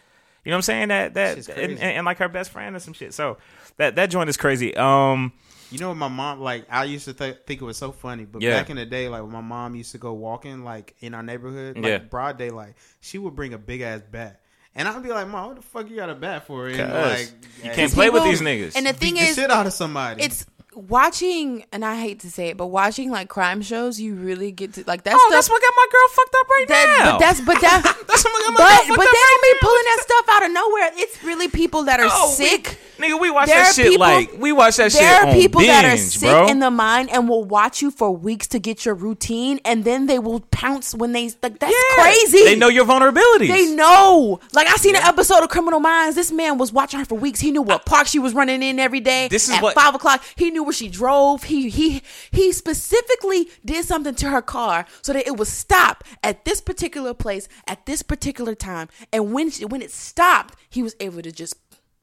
[0.46, 0.88] You know what I'm saying?
[0.88, 3.14] That that and, and, and, like her best friend or some shit.
[3.14, 3.38] So
[3.76, 4.74] that that joint is crazy.
[4.76, 5.34] Um
[5.70, 6.66] You know what my mom like?
[6.72, 8.56] I used to th- think it was so funny, but Yeah.
[8.56, 11.24] back in the day, like when my mom used to go walking, like in our
[11.24, 11.98] neighborhood, like Yeah.
[11.98, 14.40] broad daylight, she would bring a big ass bat,
[14.76, 17.20] And I'd be like, "Mom, what the fuck you got a bat for?" And 'Cause
[17.20, 17.32] like,
[17.64, 18.76] you can't play with these niggas.
[18.76, 20.24] And the beat thing the is, shit out of somebody.
[20.24, 20.46] it's
[20.76, 24.74] watching, and I hate to say it, but watching like crime shows, you really get
[24.74, 25.32] to like that oh, stuff.
[25.32, 27.12] that's what got my girl fucked up right that, now.
[27.14, 27.84] but that's but that.
[28.08, 30.00] that's what got my But girl but fucked they up don't right be pulling that
[30.02, 30.92] stuff out of nowhere.
[30.96, 32.80] It's really people that are Oh, we- sick.
[33.00, 35.60] Nigga, we watch There that shit people- like we watch that shit there are people
[35.62, 36.48] binge, that are sick bro.
[36.48, 40.06] in the mind and will watch you for weeks to get your routine, and then
[40.08, 42.04] they will pounce when they like that's Yeah.
[42.04, 42.44] crazy.
[42.44, 43.48] They know your vulnerabilities.
[43.48, 44.40] They know.
[44.54, 46.16] Like I seen an episode of Criminal Minds.
[46.16, 47.40] This man was watching her for weeks.
[47.40, 49.28] He knew what park she was running in every day.
[49.30, 50.24] This is at what- five o'clock.
[50.36, 51.44] He knew where she drove.
[51.44, 56.44] He he he specifically did something to her car so that it would stop at
[56.46, 58.90] this particular place at this particular time.
[59.14, 61.56] And when she, when it stopped, he was able to just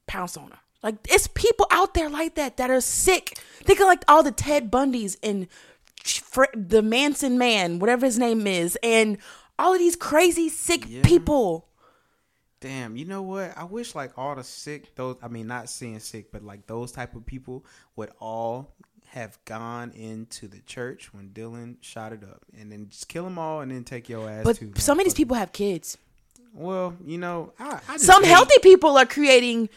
[0.07, 0.57] pounce on her.
[0.83, 3.37] Like it's people out there like that that are sick.
[3.63, 5.47] Think of like all the Ted Bundys and
[6.03, 9.17] Fr- the Manson man, whatever his name is, and
[9.59, 11.65] all of these crazy sick people.
[12.59, 13.55] Damn, you know what?
[13.57, 16.91] I wish like all the sick those I mean not saying sick, but like those
[16.91, 17.65] type of people
[17.95, 18.73] would all
[19.07, 23.37] have gone into the church when Dylan shot it up and then just kill them
[23.39, 24.73] all and then take your ass But too.
[24.75, 25.97] some of these people have kids.
[26.53, 29.69] Well, you know, I, I Some hate- healthy people are creating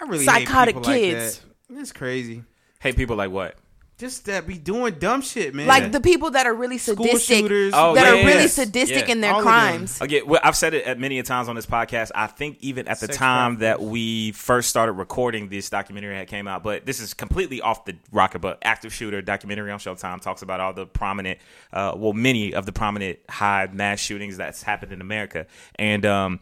[0.00, 1.40] I really psychotic hate people kids.
[1.68, 1.80] Like that.
[1.80, 2.44] It's crazy.
[2.80, 3.56] Hate people like what?
[3.98, 5.66] Just that be doing dumb shit, man.
[5.66, 7.74] like the people that are really sadistic, shooters.
[7.76, 8.54] Oh, that yeah, are yeah, really yes.
[8.54, 9.12] sadistic Yeah.
[9.12, 9.52] in their All of them.
[9.52, 10.00] crimes.
[10.00, 12.10] Okay, well, I've said it at many a times on this podcast.
[12.14, 16.28] I think even at the Sex time that we first started recording this documentary had
[16.28, 18.38] came out, but this is completely off the rocker.
[18.38, 21.38] But active shooter documentary on Showtime talks about all the prominent,
[21.70, 26.40] uh, well, many of the prominent high mass shootings that's happened in America, and um,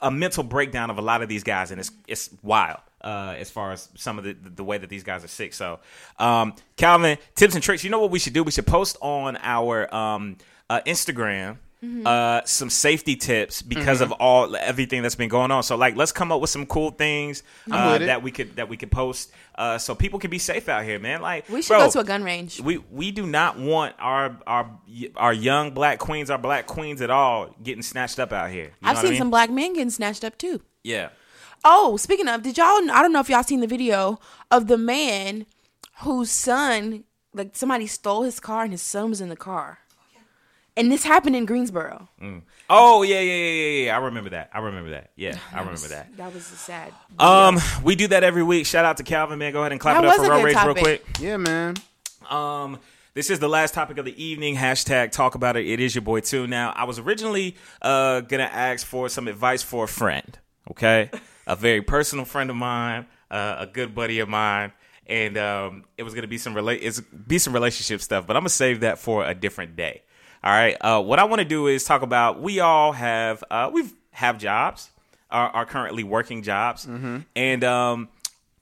[0.00, 2.80] a, mental breakdown of a lot of these guys, and it's it's wild.
[3.00, 5.78] Uh, as far as some of the the way that these guys are sick, so
[6.18, 7.84] um, Calvin, tips and tricks.
[7.84, 8.42] You know what we should do?
[8.42, 10.36] We should post on our um,
[10.68, 11.58] uh, Instagram
[12.04, 15.62] uh, some safety tips because of all everything that's been going on.
[15.62, 18.76] So like, let's come up with some cool things uh, that we could that we
[18.76, 21.20] could post uh, so people can be safe out here, man.
[21.20, 22.60] Like We should bro, go to a gun range.
[22.60, 24.70] we we do not want our our
[25.16, 28.72] our young black queens, our black queens at all, getting snatched up out here.
[28.80, 29.18] You I've seen I mean?
[29.18, 30.60] some black men getting snatched up too.
[30.82, 31.10] Yeah.
[31.64, 32.66] Oh, speaking of, did y'all?
[32.90, 34.20] I don't know if y'all seen the video
[34.50, 35.46] of the man
[36.02, 37.04] whose son,
[37.34, 39.80] like somebody stole his car and his son was in the car,
[40.78, 42.08] and this happened in Greensboro.
[42.70, 43.96] Oh yeah, yeah, yeah, yeah, yeah.
[43.96, 44.50] I remember that.
[44.52, 45.10] I remember that.
[45.16, 46.16] Yeah, I remember that.
[46.16, 46.92] That was sad.
[47.18, 48.66] Um, we do that every week.
[48.66, 49.52] Shout out to Calvin, man.
[49.52, 51.04] Go ahead and clap That it up for a Road good Rage real quick.
[51.20, 51.74] yeah, man.
[52.30, 52.78] Um,
[53.14, 54.54] this is the last topic of the evening.
[54.54, 55.66] Hashtag talk about it.
[55.66, 56.46] It is your boy too.
[56.46, 60.38] Now, I was originally uh gonna ask for some advice for a friend.
[60.70, 61.10] Okay,
[61.46, 64.72] a very personal friend of mine, uh, a good buddy of mine,
[65.06, 68.26] and um, it was gonna be some relate, it's be some relationship stuff.
[68.26, 70.02] But I'm gonna save that for a different day.
[70.44, 70.76] All right.
[70.80, 72.40] Uh, what I want to do is talk about.
[72.40, 73.92] We all have uh, we've
[74.38, 74.90] jobs,
[75.30, 76.86] are, are currently working jobs,
[77.36, 78.08] and um,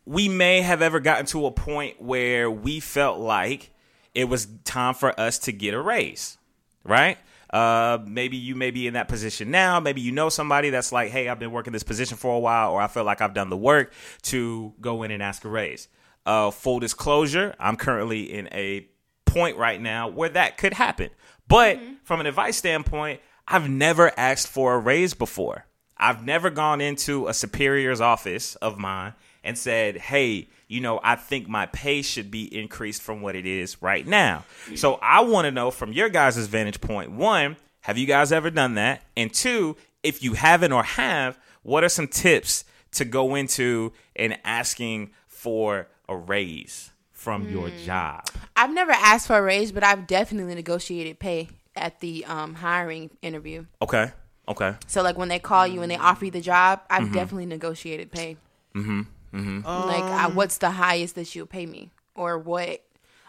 [0.04, 3.70] we may have ever gotten to a point where we felt like
[4.14, 6.38] it was time for us to get a raise,
[6.84, 7.18] right?
[7.50, 9.78] Uh, maybe you may be in that position now.
[9.80, 12.72] Maybe you know somebody that's like, hey, I've been working this position for a while,
[12.72, 15.88] or I feel like I've done the work to go in and ask a raise.
[16.24, 18.88] Uh, full disclosure, I'm currently in a
[19.26, 21.10] point right now where that could happen.
[21.48, 21.94] But mm-hmm.
[22.04, 25.66] from an advice standpoint, I've never asked for a raise before.
[25.96, 31.14] I've never gone into a superior's office of mine and said, hey, you know, I
[31.14, 34.44] think my pay should be increased from what it is right now.
[34.74, 38.50] So I want to know from your guys' vantage point one, have you guys ever
[38.50, 39.04] done that?
[39.16, 44.36] And two, if you haven't or have, what are some tips to go into in
[44.44, 46.90] asking for a raise
[47.26, 48.24] from your job?
[48.54, 53.10] I've never asked for a raise, but I've definitely negotiated pay at the um, hiring
[53.20, 53.66] interview.
[53.82, 54.12] Okay.
[54.48, 54.76] Okay.
[54.86, 57.14] So like when they call you and they offer you the job, I've Mm-hmm.
[57.14, 58.36] definitely negotiated pay.
[58.76, 59.00] Mm-hmm.
[59.34, 59.66] Mm-hmm.
[59.66, 62.80] Like I, what's the highest that you'll pay me, or what?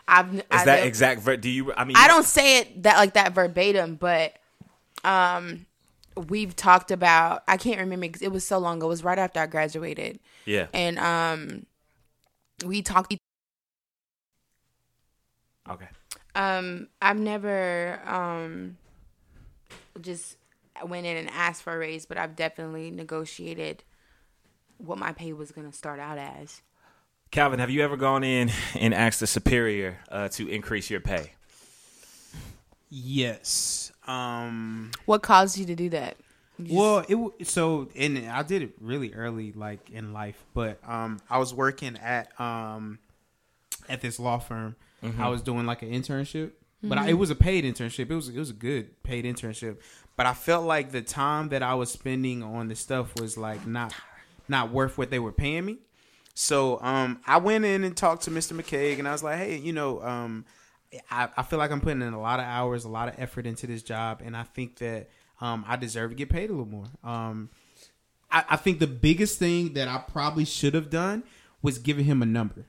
[0.07, 1.21] I've Is I, that exact?
[1.21, 1.73] Ver- do you?
[1.73, 4.35] I mean, I don't say it that like that verbatim, but
[5.03, 5.65] um,
[6.29, 7.43] we've talked about.
[7.47, 8.07] I can't remember.
[8.09, 8.85] 'cause It was so long ago.
[8.85, 10.67] It was right after I graduated, Yeah.
[10.71, 11.65] and um,
[12.63, 13.11] we talked.
[15.69, 15.87] Okay.
[16.35, 18.77] Um, I've never um
[20.01, 20.37] just
[20.85, 23.83] went in and asked for a raise, but I've definitely negotiated
[24.77, 26.61] what my pay was gonna start out as.
[27.31, 31.31] Calvin, have you ever gone in and asked a superior uh, to increase your pay?
[32.89, 33.91] Yes.
[34.05, 34.91] Um.
[35.05, 36.15] What caused you to do that?
[36.57, 37.05] You just- Well,
[37.39, 40.41] it so and I did it really early, like in life.
[40.53, 42.99] But um, I was working at um,
[43.89, 44.75] at this law firm.
[45.19, 46.51] I was doing like an internship,
[46.83, 48.09] but I, it was a paid internship.
[48.09, 49.77] It was it was a good paid internship.
[50.15, 53.65] But I felt like the time that I was spending on the stuff was like
[53.67, 53.93] not
[54.47, 55.77] not worth what they were paying me.
[56.33, 58.53] So um, I went in and talked to Mr.
[58.59, 60.45] McCaig, and I was like, hey, you know, um,
[61.09, 63.47] I, I feel like I'm putting in a lot of hours, a lot of effort
[63.47, 65.09] into this job, and I think that
[65.41, 66.85] um, I deserve to get paid a little more.
[67.03, 67.49] Um,
[68.31, 71.23] I, I think the biggest thing that I probably should have done
[71.61, 72.65] was giving him a number,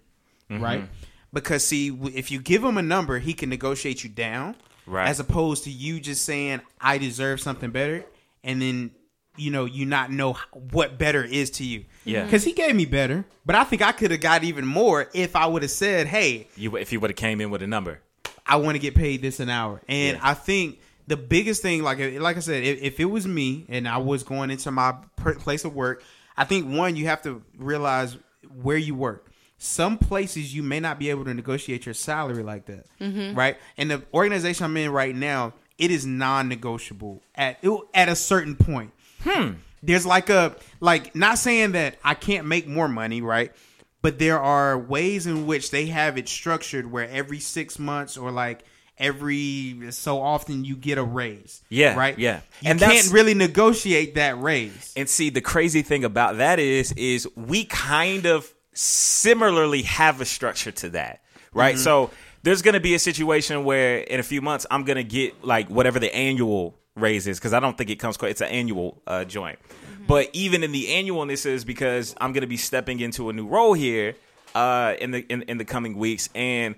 [0.62, 0.89] right?
[1.33, 4.57] Because see, if you give him a number, he can negotiate you down,
[4.87, 5.07] Right.
[5.07, 8.07] As opposed to you just saying I deserve something better,
[8.43, 8.91] and then
[9.37, 10.33] you know you not know
[10.72, 11.85] what better is to you.
[12.07, 12.24] Yeah.
[12.24, 15.37] because he gave me better, but I think I could have got even more if
[15.37, 18.01] I would have said, "Hey, You if you would have came in with a number.
[18.47, 19.83] I want to get paid this an hour.
[19.89, 20.22] And Yeah.
[20.26, 23.66] I think the biggest thing, like uh, like I said, if, if it was me
[23.68, 26.03] and I was going into my per- place of work,
[26.35, 28.16] I think one you have to realize
[28.62, 29.28] where you work.
[29.59, 33.36] Some places you may not be able to negotiate your salary like that, mm-hmm.
[33.36, 33.56] right?
[33.76, 37.62] And the organization I'm in right now, it is non-negotiable at
[37.94, 38.92] at a certain point.
[39.22, 39.54] Hmm.
[39.82, 43.52] There's like a like not saying that I can't make more money, right?
[44.00, 48.30] But there are ways in which they have it structured where every six months or
[48.30, 48.64] like
[48.96, 51.62] every so often you get a raise.
[51.68, 52.18] Yeah, Right?
[52.18, 52.40] yeah.
[52.61, 54.92] You And can't really negotiate that raise.
[54.96, 60.25] And see, the crazy thing about that is, is we kind of similarly have a
[60.25, 61.75] structure to that, right?
[61.75, 61.85] Mm-hmm.
[61.85, 62.11] So
[62.43, 65.45] there's going to be a situation where in a few months I'm going to get
[65.45, 68.31] like whatever the annual raise is because I don't think it comes quite.
[68.33, 69.59] It's an annual uh, joint,
[70.07, 73.47] but even in the annualness is because I'm going to be stepping into a new
[73.47, 74.14] role here
[74.55, 76.75] uh, in the in, in the coming weeks and.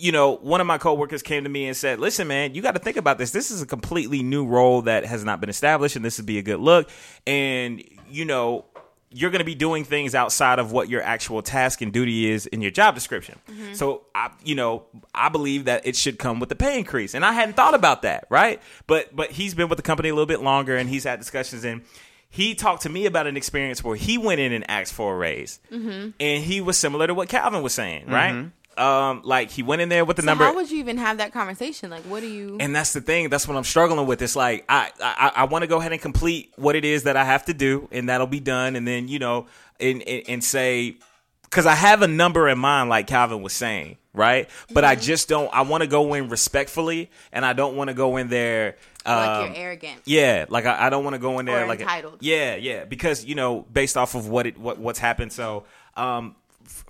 [0.00, 2.72] You know, one of my coworkers came to me and said, "Listen, man, you got
[2.72, 3.32] to think about this.
[3.32, 6.38] This is a completely new role that has not been established, and this would be
[6.38, 6.88] a good look.
[7.26, 8.66] And you know,
[9.10, 12.46] you're going to be doing things outside of what your actual task and duty is
[12.46, 13.38] in your job description.
[13.50, 13.74] Mm-hmm.
[13.74, 14.84] So, I, you know,
[15.14, 18.02] I believe that it should come with the pay increase, and I hadn't thought about
[18.02, 18.60] that, right?
[18.86, 21.64] But but he's been with the company a little bit longer, and he's had discussions,
[21.64, 21.82] and
[22.30, 25.16] he talked to me about an experience where he went in and asked for a
[25.16, 26.10] raise, mm-hmm.
[26.20, 28.34] and he was similar to what Calvin was saying, right?
[28.34, 28.48] Mm-hmm.
[28.78, 30.44] Um, like he went in there with the So number.
[30.44, 31.90] how would you even have that conversation?
[31.90, 32.56] Like, what do you?
[32.60, 33.28] And that's the thing.
[33.28, 34.22] That's what I'm struggling with.
[34.22, 37.16] It's like I I, I want to go ahead and complete what it is that
[37.16, 38.76] I have to do, and that'll be done.
[38.76, 39.46] And then you know,
[39.80, 40.96] and and, and say
[41.42, 44.48] because I have a number in mind, like Calvin was saying, right?
[44.72, 45.52] But I just don't.
[45.52, 48.76] I want to go in respectfully, and I don't want to go in there.
[49.06, 50.02] like um, you're arrogant.
[50.04, 52.18] yeah, like I, I don't want to go in there Or like entitled.
[52.20, 55.32] yeah, yeah, because you know, based off of what it what what's happened.
[55.32, 55.64] So,
[55.96, 56.36] um,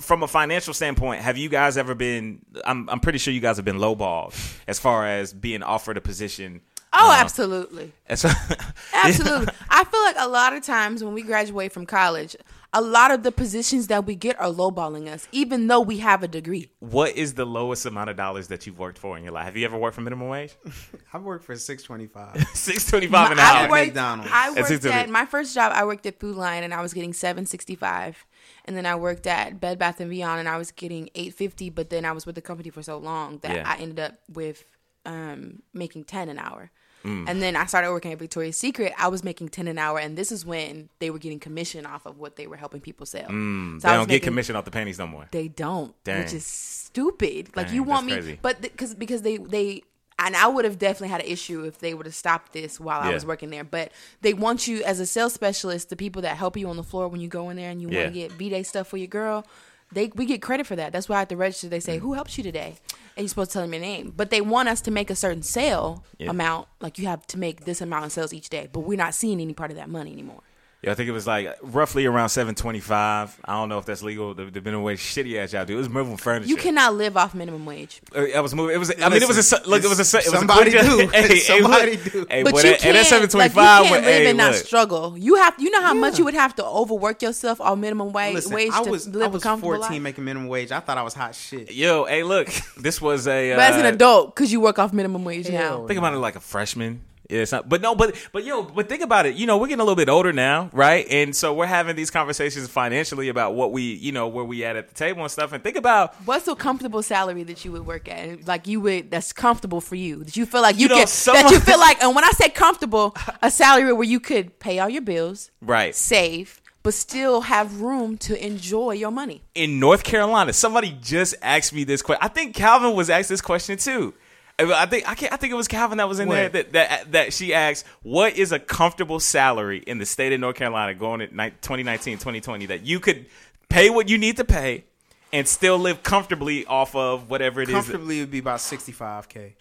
[0.01, 2.41] from a financial standpoint, have you guys ever been?
[2.65, 4.35] I'm I'm pretty sure you guys have been lowballed
[4.67, 6.61] as far as being offered a position.
[6.91, 7.93] Oh, uh, absolutely.
[8.09, 8.25] as-
[8.95, 9.53] Absolutely.
[9.69, 12.35] I feel like a lot of times when we graduate from college,
[12.73, 16.23] a lot of the positions that we get are lowballing us, even though we have
[16.23, 16.71] a degree.
[16.81, 19.45] what is the lowest amount of dollars that you've worked for in your life?
[19.45, 20.55] Have you ever worked for minimum wage?
[21.13, 22.43] I've worked for six twenty five.
[22.55, 23.69] Six twenty five an I hour.
[23.71, 24.31] worked, McDonald's.
[24.33, 25.73] I worked it, at my first job.
[25.75, 28.25] I worked at Food Lion and I was getting seven sixty five,
[28.69, 31.71] and then I worked at Bed Bath and Beyond and I was getting eight fifty.
[31.71, 33.64] But then I was with the company for so long that Yeah.
[33.66, 34.62] I ended up with
[35.05, 36.71] um, making ten an hour.
[37.05, 37.27] Mm.
[37.29, 38.93] And then I started working at Victoria's Secret.
[38.99, 42.05] I was making ten an hour, and this is when they were getting commission off
[42.07, 43.27] of what they were helping people sell.
[43.29, 43.81] So Mm.
[43.81, 45.27] They I don't was get making- commission off the panties no more.
[45.31, 46.25] they don't, Dang.
[46.25, 47.51] which is stupid.
[47.57, 48.39] Like Dang, you want me, crazy.
[48.43, 49.83] but because because they they
[50.19, 53.01] and I would have definitely had an issue if they would have stopped this while
[53.01, 53.64] I was working there.
[53.64, 56.83] But they want you as a sales specialist, the people that help you on the
[56.83, 58.03] floor when you go in there and you Yeah.
[58.05, 59.47] want to get b day stuff for your girl.
[59.91, 60.93] They we get credit for that.
[60.93, 61.83] That's why at the register they Mm.
[61.83, 62.77] say who helps you today,
[63.16, 64.12] and you're supposed to tell them your name.
[64.14, 66.29] But they want us to make a certain sale Yeah.
[66.31, 68.69] amount, like you have to make this amount of sales each day.
[68.71, 70.43] But we're not seeing any part of that money anymore.
[70.81, 73.37] Yeah, I think it was like roughly around seven twenty five.
[73.45, 74.33] I don't know if that's legal.
[74.35, 75.74] The, the minimum wage shitty ass job, dude.
[75.74, 76.49] It was moving furniture.
[76.49, 78.01] You cannot live off minimum wage.
[78.14, 78.76] Uh, I was moving.
[78.76, 78.93] It was.
[79.03, 79.68] I mean, it was a.
[79.68, 80.18] Look, it was a.
[80.18, 81.03] It was somebody a do.
[81.03, 81.11] job.
[81.14, 82.12] Hey, hey, Somebody look.
[82.12, 82.26] do.
[82.31, 84.29] Hey, But boy, you that, can't, and that seven twenty like, you can't live hey,
[84.29, 84.64] and not look.
[84.64, 85.18] struggle.
[85.18, 88.35] You have, you know how much you would have to overwork yourself on minimum wage,
[88.37, 90.01] Listen, wage I to was live I a was fourteen life.
[90.03, 90.70] making minimum wage.
[90.70, 91.72] I thought I was hot shit.
[91.72, 92.49] Yo, hey, look.
[92.76, 93.51] This was a.
[93.53, 95.89] Uh, But as an adult, because you work off minimum wage now.
[95.89, 97.01] Think about it like a freshman.
[97.29, 99.35] Yeah, it's not, but no, but but yo, but think about it.
[99.35, 101.07] You know, we're getting a little bit older now, right?
[101.11, 104.76] And so we're having these conversations financially about what we, you know, where we at
[104.76, 105.53] at the table and stuff.
[105.53, 108.47] And think about What's a comfortable salary that you would work at?
[108.47, 110.24] Like you would, that's comfortable for you.
[110.24, 112.24] That you feel like you, You know, can, someone- that you feel like, and when
[112.24, 116.95] I say comfortable, a salary where you could pay all your bills, right save, but
[116.95, 119.43] still have room to enjoy your money.
[119.55, 120.55] in North Carolina.
[120.55, 122.20] Somebody just asked me this question.
[122.24, 124.14] I think Calvin was asked this question too.
[124.61, 125.33] I think I can't.
[125.33, 128.37] I think it was Calvin that was in there that, that that she asked, "What
[128.37, 132.85] is a comfortable salary in the state of North Carolina going at 2019, 2020 that
[132.85, 133.27] you could
[133.69, 134.85] pay what you need to pay
[135.33, 138.91] and still live comfortably off of whatever it is?" Comfortably, it would be about sixty
[138.93, 139.55] five k.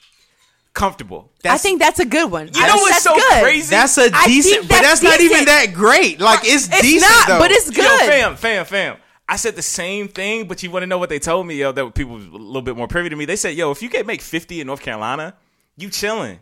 [0.74, 1.32] comfortable.
[1.46, 2.48] I think that's a good one.
[2.48, 3.44] You I know think what's that's so good.
[3.44, 3.70] crazy?
[3.70, 5.48] That's a I decent, think but that's that's not even decent.
[5.48, 6.20] that great.
[6.20, 7.40] Like it's, It's decent not, though.
[7.40, 7.84] but it's good.
[7.84, 8.98] Yo, fam, fam, fam.
[9.30, 11.72] I said the same thing, but you want to know what they told me, yo,
[11.72, 13.26] that people a little bit more privy to me.
[13.26, 15.36] They said, yo, if you can't make 50 in North Carolina,
[15.76, 16.40] you chilling.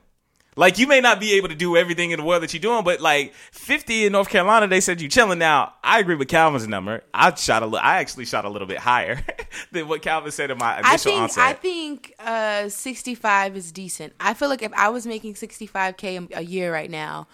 [0.57, 2.85] Like, you may not be able to do everything in the world that you're doing,
[2.85, 5.39] but like 50 in North Carolina, they said you chilling.
[5.39, 7.03] Now, I agree with Calvin's number.
[7.13, 9.19] I shot a li- I actually shot a little bit higher
[9.71, 11.43] than what Calvin said in my initial I think onset.
[11.43, 14.13] I think uh, 65 is decent.
[14.19, 17.27] I feel like if I was making 65k a year right now,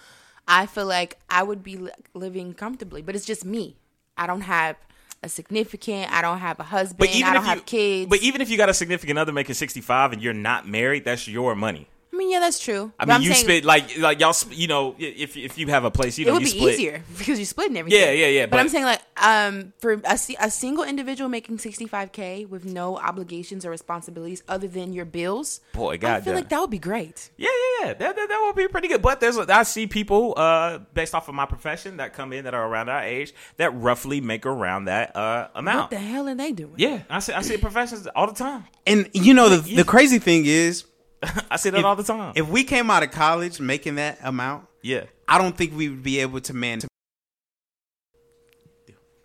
[0.48, 3.02] I feel like I would be li- living comfortably.
[3.02, 3.76] But it's just me.
[4.16, 4.76] I don't have
[5.22, 6.12] a significant.
[6.12, 6.98] I don't have a husband.
[6.98, 8.10] but even I don't if you, have kids.
[8.10, 11.28] but even if you got a significant other making 65 and you're not married, that's
[11.28, 11.88] your money.
[12.12, 12.92] I mean, yeah, that's true.
[12.98, 15.56] I But mean, I'm you saying split like like y'all, sp- you know, if if
[15.56, 16.74] you have a place, you It would you be split.
[16.74, 17.98] easier because you're splitting everything.
[18.00, 21.56] Yeah, yeah, yeah, But, but- I'm saying like, um, for a, a single individual making
[21.58, 26.24] 65k with no obligations or responsibilities other than your bills, Boy, God, I goddamn.
[26.24, 27.30] feel like that would be great.
[27.38, 27.94] Yeah, yeah, yeah.
[27.94, 29.00] That, that, that would be pretty good.
[29.00, 32.52] But there's I see people uh based off of my profession that come in that
[32.52, 35.90] are around our age that roughly make around that uh amount.
[35.90, 36.74] What the hell are they doing?
[36.76, 38.64] Yeah, I see I see professions all the time.
[38.86, 39.76] and you know the Yeah.
[39.78, 40.84] the crazy thing is,
[41.50, 42.32] I see that if, all the time.
[42.36, 45.04] if we came out of college making that amount, yeah.
[45.28, 46.86] I don't think we would be able to manage.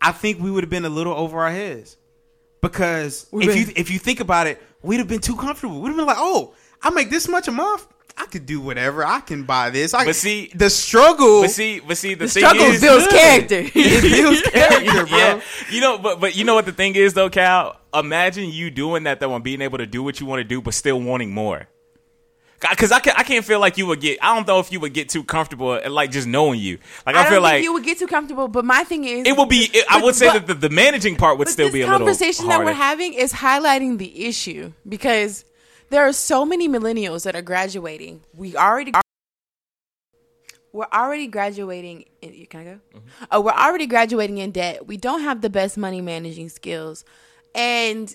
[0.02, 1.98] I think we would have been a little over our heads
[2.62, 5.82] because We've if been- you if you think about it, we'd have been too comfortable.
[5.82, 7.88] We'd have been like, oh, I make this much a month.
[8.20, 9.06] I could do whatever.
[9.06, 9.94] I can buy this.
[9.94, 11.42] I But see- the struggle.
[11.42, 13.14] But see, but see, the, The thing struggle is, builds Good.
[13.20, 13.60] character.
[13.76, 15.18] it builds character, bro.
[15.18, 17.80] Yeah, you know, but but you know what the thing is though, Cal.
[17.94, 20.62] Imagine you doing that though, and being able to do what you want to do,
[20.62, 21.68] but still wanting more.
[22.60, 24.18] Because I, can, I can't feel like you would get.
[24.22, 26.80] I don't know if you would get too comfortable, at, like just knowing you.
[27.06, 28.48] Like I, I feel like you would get too comfortable.
[28.48, 29.70] But my thing is, it would be.
[29.72, 32.00] It, I would say but- that the, the managing part would still be a little
[32.00, 32.06] bit.
[32.06, 35.46] The conversation that we're having is highlighting the issue because
[35.90, 38.22] there are so many millennials that are graduating.
[38.36, 38.92] We already
[40.74, 42.06] we're already graduating.
[42.22, 42.80] In, can I go?
[42.96, 43.26] Mm-hmm.
[43.32, 44.88] Oh, we're already graduating in debt.
[44.88, 47.06] We don't have the best money managing skills,
[47.54, 48.14] and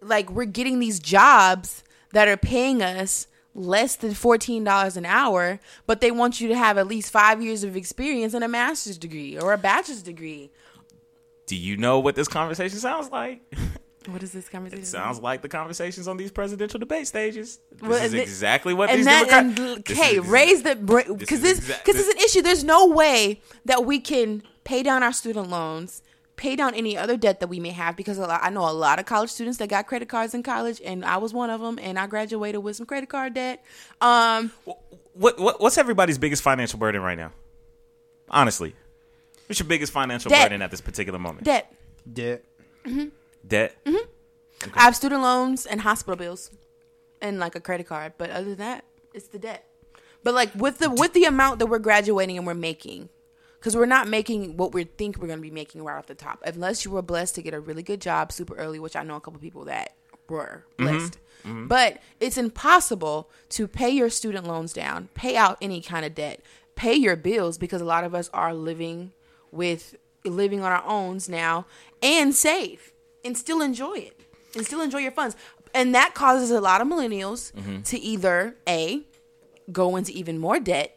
[0.00, 1.82] like we're getting these jobs
[2.12, 3.26] that are paying us
[3.60, 7.42] less than fourteen dollars an hour, but they want you to have at least five
[7.42, 10.50] years of experience and a master's degree or a bachelor's degree.
[11.46, 13.42] Do you know what this conversation sounds like?
[14.06, 14.82] What is this conversation?
[14.82, 17.58] It sounds like the conversations on these presidential debate stages.
[17.70, 19.90] This Well, is exactly what these that Democrats.
[19.90, 22.40] okay, is raise the because this because it's an issue.
[22.40, 26.02] There's no way that we can pay down our student loans,
[26.40, 28.72] pay down any other debt that we may have because a lot, I know a
[28.72, 31.60] lot of college students that got credit cards in college, and I was one of
[31.60, 33.62] them, and I graduated with some credit card debt.
[34.00, 34.50] Um,
[35.12, 37.32] What, what what's everybody's biggest financial burden right now?
[38.30, 38.74] Honestly,
[39.46, 40.44] what's your biggest financial Debt.
[40.48, 41.44] burden at this particular moment?
[41.44, 41.72] debt.
[42.14, 42.36] Yeah.
[43.46, 43.76] Debt.
[44.74, 46.50] I have student loans and hospital bills,
[47.20, 48.14] and like a credit card.
[48.18, 49.66] But other than that, it's the debt.
[50.22, 53.08] But like with the with the amount that we're graduating and we're making,
[53.60, 56.14] because we're not making what we think we're going to be making right off the
[56.14, 59.02] top, unless you were blessed to get a really good job super early, which I
[59.02, 59.94] know a couple people that
[60.28, 60.84] were mm-hmm.
[60.84, 61.18] blessed.
[61.44, 61.66] Mm-hmm.
[61.66, 66.40] But it's impossible to pay your student loans down, pay out any kind of debt,
[66.74, 69.12] pay your bills because a lot of us are living
[69.52, 71.66] with living on our owns now
[72.02, 72.92] and save
[73.24, 74.20] and still enjoy it
[74.54, 75.36] and still enjoy your funds.
[75.74, 77.82] And that causes a lot of millennials mm-hmm.
[77.82, 79.02] to either A,
[79.70, 80.96] go into even more debt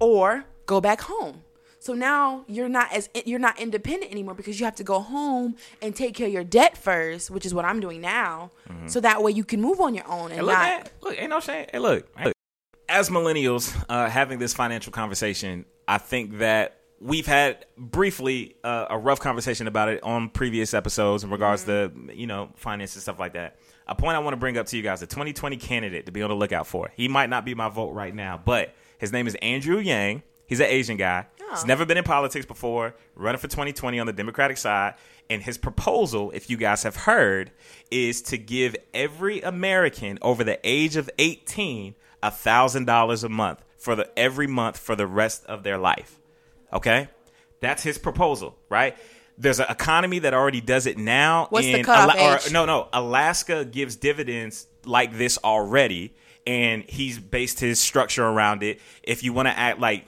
[0.00, 1.42] or go back home.
[1.80, 5.56] So now you're not as you're not independent anymore because you have to go home
[5.80, 8.50] and take care of your debt first, which is what I'm doing now.
[8.86, 11.20] So that way you can move on your own and Hey, look, not man, look,
[11.20, 11.66] ain't no shame.
[11.72, 12.34] Hey, look, look.
[12.88, 18.98] As millennials uh, having this financial conversation, I think that we've had briefly uh, a
[18.98, 23.20] rough conversation about it on previous episodes in regards to you know finance and stuff
[23.20, 23.56] like that.
[23.86, 26.22] A point I want to bring up to you guys: the 2020 candidate to be
[26.22, 26.90] on the lookout for.
[26.94, 30.22] He might not be my vote right now, but his name is Andrew Yang.
[30.48, 31.26] He's an Asian guy.
[31.52, 31.66] He's Oh.
[31.66, 32.94] never been in politics before.
[33.14, 34.94] Running for 2020 on the Democratic side.
[35.30, 37.52] And his proposal, if you guys have heard,
[37.90, 44.10] is to give every American over the age of 18 $1,000 a month for the
[44.18, 46.18] every month for the rest of their life.
[46.72, 47.08] Okay,
[47.60, 48.96] that's his proposal, right?
[49.36, 51.46] There's an economy that already does it now.
[51.50, 56.12] What's the cutoff Ala- or- no, no, Alaska gives dividends like this already,
[56.46, 58.80] and he's based his structure around it.
[59.04, 60.04] If you want to act like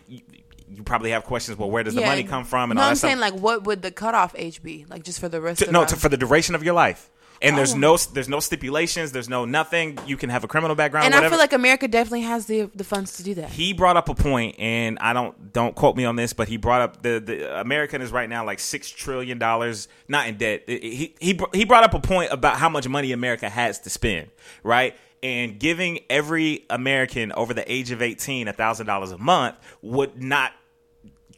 [0.75, 2.09] you, probably have questions, well, where does the Yeah.
[2.09, 2.71] money come from?
[2.71, 3.33] And no, all I'm that saying stuff.
[3.33, 4.87] like what would the cutoff age be?
[4.89, 6.75] Like just for the rest To- of no, our- to, for the duration of your
[6.75, 7.11] life.
[7.43, 7.79] and there's Oh.
[7.79, 9.13] no there's no stipulations.
[9.13, 9.99] There's no nothing.
[10.07, 11.07] You can have a criminal background.
[11.07, 11.27] and whatever.
[11.27, 13.49] I feel like America definitely has the the funds to do that.
[13.49, 16.59] he brought up a point, and I don't don't quote me on this, but he
[16.59, 20.65] brought up the the American is right now like six trillion dollars not in debt.
[20.69, 23.89] He he br- he brought up a point about how much money America has to
[23.91, 24.29] spend,
[24.63, 24.95] right?
[25.23, 30.23] And giving every American over the age of eighteen a thousand dollars a month would
[30.23, 30.53] not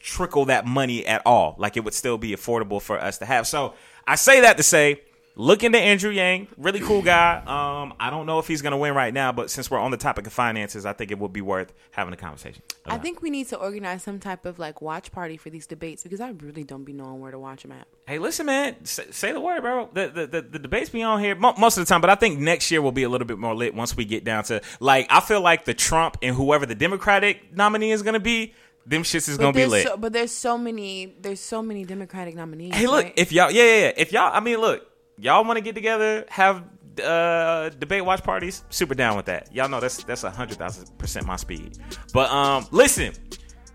[0.03, 1.55] trickle that money at all.
[1.57, 3.47] Like it would still be affordable for us to have.
[3.47, 3.73] So
[4.05, 5.01] I say that to say,
[5.35, 7.37] look into Andrew Yang, really cool guy.
[7.37, 9.97] Um, I don't know if he's gonna win right now, but since we're on the
[9.97, 12.61] topic of finances, I think it would be worth having a conversation.
[12.85, 16.03] I think we need to organize some type of like watch party for these debates
[16.03, 17.87] because I really don't be knowing where to watch them at.
[18.05, 19.89] Hey, listen, man, say, say the word, bro.
[19.93, 22.39] The, the the the debates be on here most of the time, but I think
[22.39, 25.07] next year will be a little bit more lit once we get down to like
[25.09, 28.53] I feel like the Trump and whoever the Democratic nominee is gonna be,
[28.85, 29.87] them shits is But gonna be lit.
[29.87, 32.75] so, but there's so many there's so many Democratic nominees.
[32.75, 33.13] Hey, look, right?
[33.15, 33.91] if y'all, yeah, yeah, yeah.
[33.97, 34.85] If y'all, I mean, look,
[35.17, 36.63] y'all want to get together, have
[37.03, 39.53] uh debate watch parties, super down with that.
[39.53, 41.77] Y'all know that's that's a hundred thousand percent my speed.
[42.13, 43.13] But um, listen,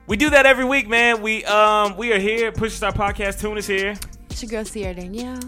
[0.07, 1.21] we do that every week, man.
[1.23, 2.53] We um we are here.
[2.53, 3.41] Push Star Podcast.
[3.41, 3.95] Tune is here.
[4.31, 5.41] it's your girl Sierra Danielle.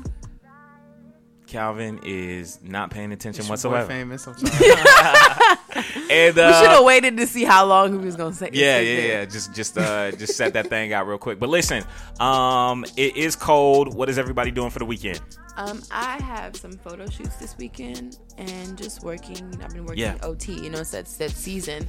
[1.47, 3.89] Calvin is not paying attention It's your boy whatsoever.
[3.89, 4.27] famous.
[5.81, 6.27] I'm sorry.
[6.29, 8.51] And we should uh, have waited to see how long he was gonna say.
[8.53, 9.25] Yeah, say yeah, yeah.
[9.25, 11.39] Just, just, uh, just set that thing out real quick.
[11.39, 11.85] But listen,
[12.19, 13.95] um, it is cold.
[13.95, 15.21] What is everybody doing for the weekend?
[15.57, 19.43] Um, I have some photo shoots this weekend and just working.
[19.63, 20.17] I've been working Yeah.
[20.23, 20.53] OT.
[20.55, 21.89] You know, it's that that season,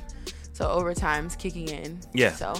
[0.53, 1.99] so overtime's kicking in.
[2.13, 2.34] Yeah.
[2.34, 2.53] So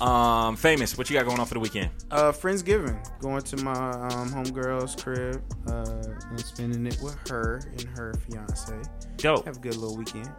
[0.00, 0.96] Um, famous.
[0.96, 1.90] What you got going on for the weekend?
[2.10, 2.98] uh, Friendsgiving.
[3.20, 8.74] Going to my um, homegirl's crib uh, and spending it with her and her fiance.
[9.16, 9.44] Dope.
[9.44, 10.30] Have a good little weekend.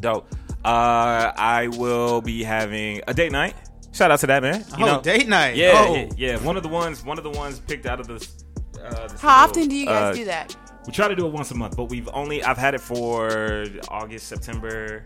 [0.00, 0.32] Dope.
[0.64, 3.54] Uh, I will be having a date night.
[3.92, 4.64] Shout out to that man.
[4.78, 5.56] You oh, know, date night.
[5.56, 5.94] yeah, oh.
[5.94, 6.36] yeah, yeah.
[6.38, 8.14] One of the ones, one of the ones picked out of the.
[8.14, 10.56] Uh, this how little, often do you guys uh, do that?
[10.86, 13.66] We try to do it once a month, but we've only I've had it for
[13.88, 15.04] August, September,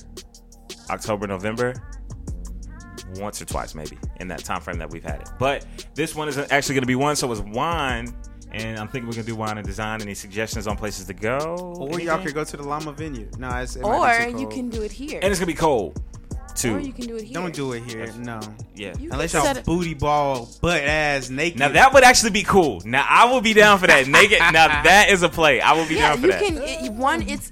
[0.91, 1.75] October, November.
[3.17, 5.29] Once or twice, maybe in that time frame that we've had it.
[5.39, 7.17] But this one is actually going to be one.
[7.17, 8.15] So it's wine,
[8.53, 10.03] and I'm thinking we're going to do wine and design.
[10.03, 11.39] Any suggestions on places to go?
[11.79, 12.25] Or y'all Anything?
[12.27, 13.39] could go to the Llama Vineyard.
[13.39, 15.21] No, it's, it might Or you can do it here.
[15.23, 16.03] and it's going to be cold
[16.55, 16.77] too.
[16.77, 17.35] or you can do it here.
[17.35, 18.13] Don't do it here.
[18.19, 18.41] No.
[18.75, 18.95] yeah.
[18.99, 21.59] You Unless y'all booty ball, butt ass, naked.
[21.59, 22.81] Now that would actually be cool.
[22.85, 24.07] Now I will be down for that.
[24.07, 24.39] Naked.
[24.39, 25.61] Now that is a play.
[25.61, 26.43] I will be yeah, down for you that.
[26.43, 26.59] can.
[26.87, 27.51] It, one, it's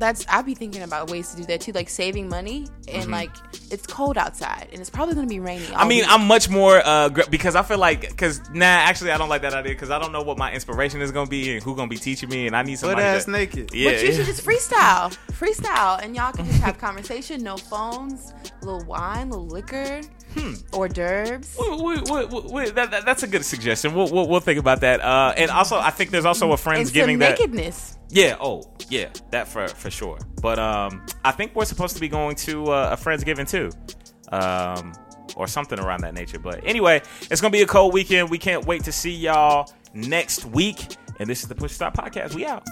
[0.00, 3.30] that's I'll be thinking about ways to do that too, like saving money and like
[3.70, 5.64] it's cold outside and it's probably gonna be rainy.
[5.66, 5.76] Mm-hmm.
[5.76, 9.18] I mean, I'm much more uh gr- because I feel like because nah, actually I
[9.18, 11.62] don't like that idea because I don't know what my inspiration is gonna be and
[11.62, 13.02] who gonna be teaching me and I need butt somebody.
[13.02, 13.70] ass to, naked.
[13.72, 18.32] Yeah, But you should just freestyle, freestyle, and y'all can just have conversation, no phones,
[18.62, 20.00] little wine, little liquor,
[20.72, 21.56] hors d'oeuvres.
[21.60, 23.94] We- wait, wait, we- we- that, that- that's a good suggestion.
[23.94, 25.00] We'll, we'll, we'll think about that.
[25.00, 27.38] Uh, and also, I think there's also a friends giving that.
[27.38, 27.96] nakedness.
[28.10, 28.36] Yeah.
[28.40, 29.08] Oh, yeah.
[29.30, 30.18] That for for sure.
[30.42, 33.70] But um, I think we're supposed to be going to uh, a friendsgiving too,
[34.34, 34.92] um,
[35.36, 36.38] or something around that nature.
[36.38, 38.30] But anyway, it's gonna be a cold weekend.
[38.30, 40.96] We can't wait to see y'all next week.
[41.18, 42.34] And this is the Push Stop Podcast.
[42.34, 42.66] We out.